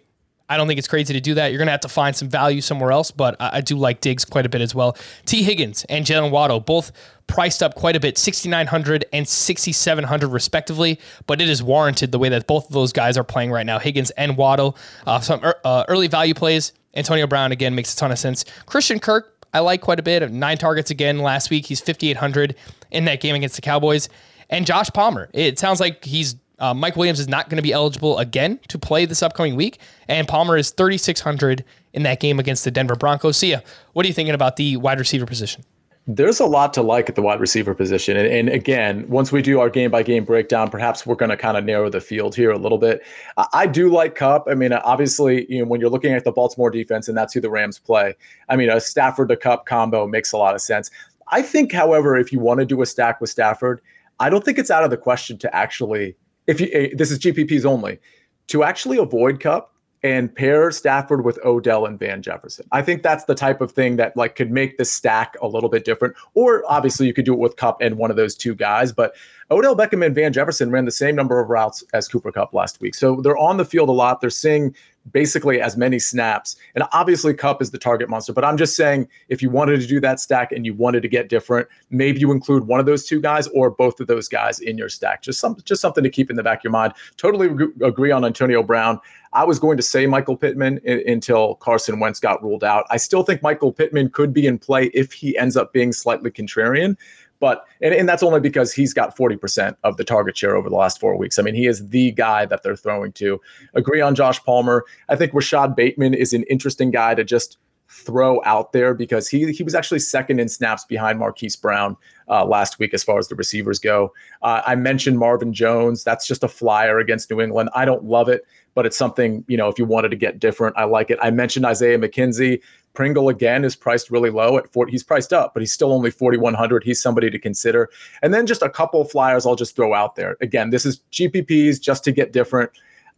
[0.50, 1.48] I don't think it's crazy to do that.
[1.48, 4.02] You're going to have to find some value somewhere else, but I, I do like
[4.02, 4.98] Diggs quite a bit as well.
[5.26, 6.92] Tee Higgins and Jaylen Waddle both
[7.26, 12.30] priced up quite a bit, 6,900 and 6,700 respectively, but it is warranted the way
[12.30, 14.78] that both of those guys are playing right now, Higgins and Waddle.
[15.08, 18.46] Uh, some uh, early value plays Antonio Brown again makes a ton of sense.
[18.66, 20.30] Christian Kirk, I like quite a bit.
[20.32, 21.66] Nine targets again last week.
[21.66, 22.56] He's 5,800
[22.92, 24.10] in that game against the Cowboys.
[24.50, 27.74] And Josh Palmer, it sounds like he's uh, Mike Williams is not going to be
[27.74, 32.64] eligible again to play this upcoming week, and Palmer is 3,600 in that game against
[32.64, 33.38] the Denver Broncos.
[33.38, 33.64] Sia.
[33.94, 35.64] What are you thinking about the wide receiver position?
[36.06, 38.18] There's a lot to like at the wide receiver position.
[38.18, 41.38] And, and again, once we do our game by game breakdown, perhaps we're going to
[41.38, 43.02] kind of narrow the field here a little bit.
[43.38, 44.46] I, I, do like Kupp.
[44.50, 47.40] I mean, obviously, you know, when you're looking at the Baltimore defense and that's who
[47.40, 48.16] the Rams play,
[48.50, 50.92] I mean, a Stafford to Kupp combo makes a lot of sense.
[51.30, 53.82] I think, however, if you want to do a stack with Stafford,
[54.20, 56.16] I don't think it's out of the question to actually,
[56.48, 58.00] if you, eh, this is GPPs only,
[58.48, 59.73] to actually avoid Kupp
[60.04, 62.68] and pair Stafford with Odell and Van Jefferson.
[62.72, 65.70] I think that's the type of thing that like could make the stack a little
[65.70, 66.16] bit different.
[66.34, 69.16] Or obviously you could do it with Kupp and one of those two guys, but
[69.50, 72.82] Odell Beckham and Van Jefferson ran the same number of routes as Cooper Kupp last
[72.82, 72.96] week.
[72.96, 74.20] So they're on the field a lot.
[74.20, 74.76] They're seeing
[75.12, 76.56] basically as many snaps.
[76.76, 78.34] And obviously, Kupp is the target monster.
[78.34, 81.10] But I'm just saying, if you wanted to do that stack and you wanted to
[81.10, 84.60] get different, maybe you include one of those two guys or both of those guys
[84.60, 85.22] in your stack.
[85.22, 86.94] Just some, just something to keep in the back of your mind.
[87.18, 87.48] Totally
[87.82, 89.00] agree on Antonio Brown.
[89.34, 92.86] I was going to say Michael Pittman I- until Carson Wentz got ruled out.
[92.90, 96.32] I still think Michael Pittman could be in play if he ends up being slightly
[96.32, 96.98] contrarian.
[97.40, 100.76] But and, and that's only because he's got 40% of the target share over the
[100.76, 101.38] last four weeks.
[101.38, 103.42] I mean, he is the guy that they're throwing to.
[103.74, 104.86] Agree on Josh Palmer.
[105.10, 107.58] I think Rashod Bateman is an interesting guy to just
[107.90, 111.96] throw out there because he he was actually second in snaps behind Marquise Brown
[112.28, 114.14] uh, last week as far as the receivers go.
[114.42, 116.04] Uh, I mentioned Marvin Jones.
[116.04, 117.70] That's just a flyer against New England.
[117.76, 120.76] I don't love it, but it's something you know if you wanted to get different,
[120.78, 121.20] I like it.
[121.22, 122.62] I mentioned Isaiah McKenzie.
[122.94, 124.92] Pringle again is priced really low at 40.
[124.92, 126.84] He's priced up, but he's still only 4,100.
[126.84, 127.90] He's somebody to consider.
[128.22, 130.38] And then just a couple flyers I'll just throw out there.
[130.42, 132.70] Again, this is GPPs just to get different.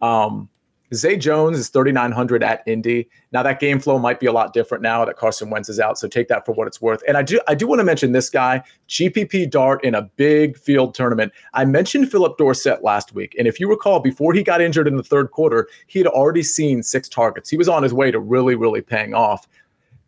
[0.01, 0.49] Um,
[0.95, 3.07] Zay Jones is 3,900 at Indy.
[3.31, 5.97] Now that game flow might be a lot different now that Carson Wentz is out.
[5.97, 7.03] So take that for what it's worth.
[7.07, 10.57] And I do, I do want to mention this guy, GPP Dart in a big
[10.57, 11.33] field tournament.
[11.53, 13.35] I mentioned Philip Dorsett last week.
[13.37, 16.43] And if you recall, before he got injured in the third quarter, he had already
[16.43, 17.49] seen six targets.
[17.49, 19.47] He was on his way to really, really paying off.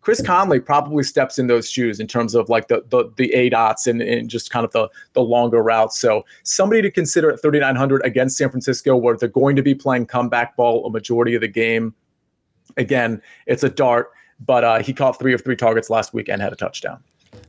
[0.07, 3.49] Chris Conley probably steps in those shoes in terms of like the the, the A
[3.49, 5.99] dots and, and just kind of the the longer routes.
[5.99, 10.05] So somebody to consider at 3,900 against San Francisco, where they're going to be playing
[10.05, 11.93] comeback ball a majority of the game.
[12.77, 14.11] Again, it's a dart,
[14.45, 17.03] but uh, he caught three of three targets last week and had a touchdown.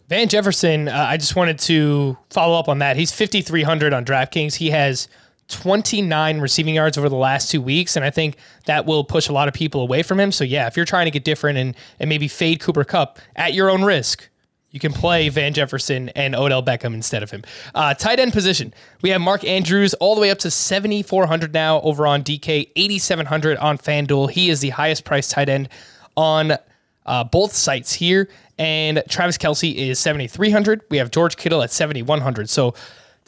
[0.09, 2.97] Van Jefferson, uh, I just wanted to follow up on that.
[2.97, 4.57] He's 5,300 on DraftKings.
[4.57, 5.07] He has
[5.49, 7.97] 29 receiving yards over the last two weeks.
[7.97, 8.37] And I think
[8.67, 10.31] that will push a lot of people away from him.
[10.31, 13.55] So, yeah, if you're trying to get different and, and maybe fade Cooper Kupp at
[13.55, 14.29] your own risk,
[14.71, 17.43] you can play Van Jefferson and Odell Beckham instead of him.
[17.75, 18.75] Uh, tight end position.
[19.01, 23.57] We have Mark Andrews all the way up to 7,400 now over on DK, 8,700
[23.57, 24.31] on FanDuel.
[24.31, 25.71] He is the highest priced tight end
[26.17, 26.59] on
[27.07, 28.29] uh, both sites here.
[28.59, 30.83] And Travis Kelce is 7,300.
[30.91, 32.51] We have George Kittle at 7,100.
[32.51, 32.75] So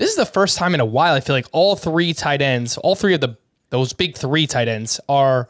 [0.00, 2.78] this is the first time in a while I feel like all three tight ends,
[2.78, 3.36] all three of the
[3.68, 5.46] those big three tight ends are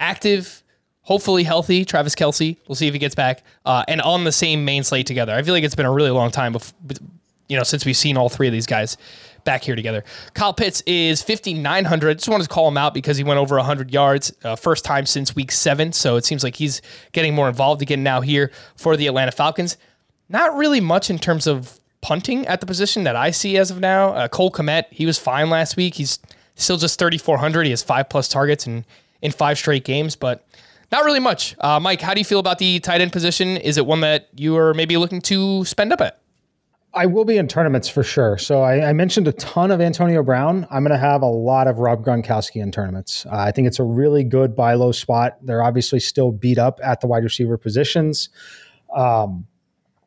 [0.00, 0.62] active,
[1.02, 1.84] hopefully healthy.
[1.84, 5.06] Travis Kelce, we'll see if he gets back, uh, and on the same main slate
[5.06, 5.34] together.
[5.34, 6.74] I feel like it's been a really long time, before,
[7.50, 8.96] you know, since we've seen all three of these guys
[9.44, 10.02] back here together.
[10.32, 12.18] Kyle Pitts is 5,900.
[12.18, 15.04] Just wanted to call him out because he went over 100 yards, uh, first time
[15.04, 15.92] since week seven.
[15.92, 16.80] So it seems like he's
[17.12, 19.76] getting more involved again now here for the Atlanta Falcons.
[20.30, 23.80] Not really much in terms of punting at the position that I see as of
[23.80, 24.10] now.
[24.10, 25.94] Uh, Cole Kmet, he was fine last week.
[25.94, 26.18] He's
[26.54, 27.64] still just 3,400.
[27.64, 28.84] He has five plus targets in,
[29.22, 30.46] in five straight games, but
[30.92, 31.56] not really much.
[31.60, 33.56] Uh, Mike, how do you feel about the tight end position?
[33.56, 36.20] Is it one that you are maybe looking to spend up at?
[36.92, 38.36] I will be in tournaments for sure.
[38.36, 40.66] So I, I mentioned a ton of Antonio Brown.
[40.72, 43.26] I'm going to have a lot of Rob Gronkowski in tournaments.
[43.26, 45.38] Uh, I think it's a really good buy low spot.
[45.42, 48.28] They're obviously still beat up at the wide receiver positions.
[48.94, 49.46] Um,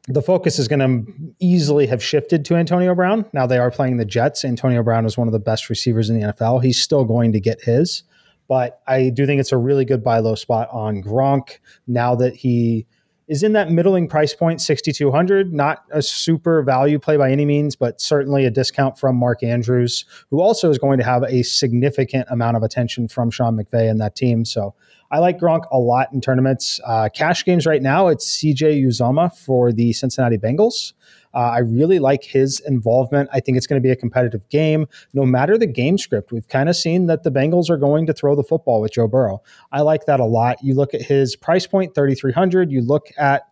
[0.08, 3.26] the focus is going to easily have shifted to Antonio Brown.
[3.32, 4.44] Now they are playing the Jets.
[4.44, 6.64] Antonio Brown is one of the best receivers in the NFL.
[6.64, 8.04] He's still going to get his,
[8.50, 12.36] but I do think it's a really good buy low spot on Gronk now that
[12.36, 12.86] he
[13.30, 15.54] is in that middling price point, 6,200.
[15.54, 20.04] Not a super value play by any means, but certainly a discount from Mark Andrews,
[20.30, 24.02] who also is going to have a significant amount of attention from Sean McVay and
[24.02, 24.44] that team.
[24.44, 24.76] So
[25.14, 26.80] I like Gronk a lot in tournaments.
[26.84, 30.94] Uh, cash games right now, it's CJ Uzomah for the Cincinnati Bengals.
[31.36, 33.30] Uh, I really like his involvement.
[33.32, 34.88] I think it's going to be a competitive game.
[35.14, 38.14] No matter the game script, we've kind of seen that the Bengals are going to
[38.14, 39.44] throw the football with Joe Burrow.
[39.72, 40.58] I like that a lot.
[40.64, 42.72] You look at his price point, 3,300.
[42.72, 43.44] You look at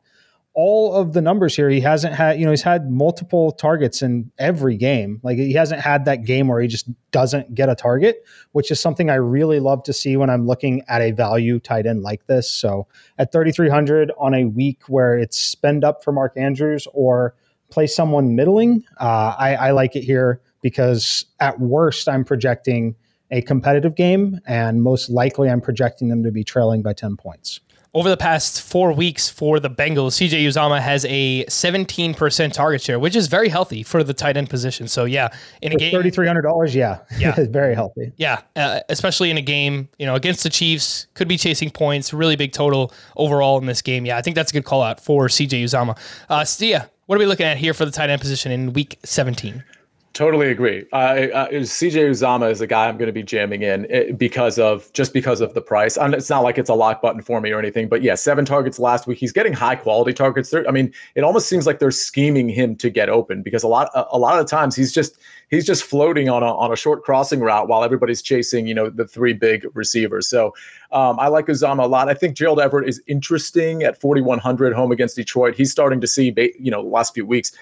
[0.53, 4.31] all of the numbers here, he hasn't had, you know, he's had multiple targets in
[4.37, 5.19] every game.
[5.23, 8.79] Like he hasn't had that game where he just doesn't get a target, which is
[8.79, 12.27] something I really love to see when I'm looking at a value tight end like
[12.27, 12.51] this.
[12.51, 12.87] So
[13.17, 17.33] at 3,300 on a week where it's spend up for Mark Andrews or
[17.69, 22.95] play someone middling, uh, I, I like it here because at worst, I'm projecting
[23.31, 27.61] a competitive game, and most likely, I'm projecting them to be trailing by 10 points
[27.93, 32.99] over the past four weeks for the Bengals, CJ Uzomah has a 17% target share,
[32.99, 34.87] which is very healthy for the tight end position.
[34.87, 35.29] So yeah,
[35.61, 38.13] in a game, $3,300, yeah, yeah, very healthy.
[38.15, 42.13] Yeah, uh, especially in a game, you know, against the Chiefs, could be chasing points,
[42.13, 44.05] really big total overall in this game.
[44.05, 45.97] Yeah, I think that's a good call out for CJ Uzomah.
[46.29, 48.99] Uh, Sia, what are we looking at here for the tight end position in Week
[49.03, 49.63] 17?
[50.13, 50.85] Totally agree.
[50.91, 54.59] Uh, uh, CJ Uzomah is a guy I'm going to be jamming in eh, because
[54.59, 55.97] of just because of the price.
[56.01, 58.77] It's not like it's a lock button for me or anything, but yeah, seven targets
[58.77, 59.19] last week.
[59.19, 60.53] He's getting high quality targets.
[60.53, 63.89] I mean, it almost seems like they're scheming him to get open because a lot
[63.95, 65.17] a, a lot of times he's just
[65.49, 68.89] he's just floating on a on a short crossing route while everybody's chasing you know
[68.89, 70.27] the three big receivers.
[70.27, 70.53] So
[70.91, 72.09] um, I like Uzomah a lot.
[72.09, 75.55] I think Gerald Everett is interesting at 4100 home against Detroit.
[75.55, 77.53] He's starting to see you know the last few weeks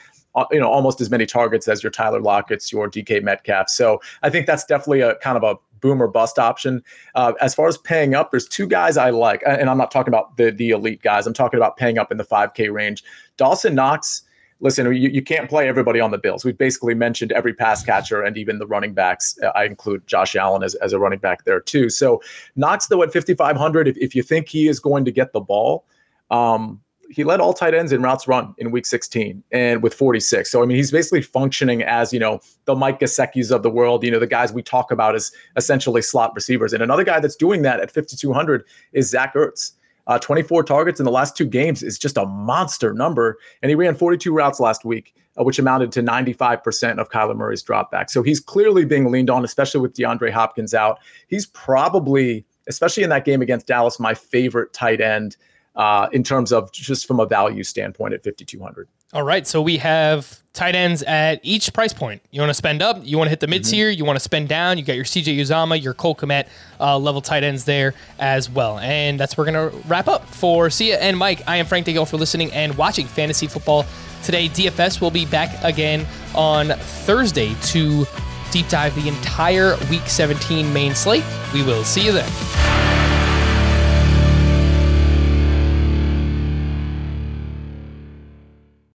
[0.52, 3.70] you know almost as many targets as your Tyler Lockett's, your DK Metcalf.
[3.70, 6.84] So I think that's definitely a kind of a boom or bust option.
[7.16, 10.12] Uh, as far as paying up, there's two guys I like, and I'm not talking
[10.12, 11.28] about the the elite guys.
[11.28, 13.04] I'm talking about paying up in the 5K range.
[13.38, 14.24] Dawson Knox.
[14.62, 16.44] Listen, you, you can't play everybody on the Bills.
[16.44, 19.40] We've basically mentioned every pass catcher and even the running backs.
[19.56, 21.90] I include Josh Allen as, as a running back there too.
[21.90, 22.22] So
[22.58, 25.86] Knox, though, at 5,500, if, if you think he is going to get the ball,
[26.30, 30.52] um, he led all tight ends in routes run in week 16 and with 46.
[30.52, 34.04] So I mean, he's basically functioning as you know the Mike Gesicki's of the world.
[34.04, 36.74] You know, the guys we talk about as essentially slot receivers.
[36.74, 39.74] And another guy that's doing that at 5200 is Zach Ertz.
[40.08, 43.76] Uh, 24 targets in the last two games is just a monster number, and he
[43.76, 48.10] ran 42 routes last week, uh, which amounted to 95% of Kyler Murray's dropback.
[48.10, 50.98] So he's clearly being leaned on, especially with DeAndre Hopkins out.
[51.28, 55.38] He's probably, especially in that game against Dallas, my favorite tight end
[55.80, 59.78] uh, in terms of just from a value standpoint at 5200 all right so we
[59.78, 62.22] have tight ends at each price point.
[62.32, 63.98] You want to spend up you want to hit the mid tier mm-hmm.
[63.98, 66.48] you want to spend down you got your cj Uzomah, your cole Kmet,
[66.80, 68.78] uh, level tight ends there as well.
[68.80, 71.42] And that's where we're going to wrap up for sia and mike.
[71.48, 73.86] I am frank Daigle for listening and watching fantasy football
[74.24, 74.50] today.
[74.50, 76.06] Dfs will be back again
[76.36, 78.06] on thursday to
[78.52, 81.24] deep dive the entire week 17 main slate.
[81.54, 82.99] We will see you then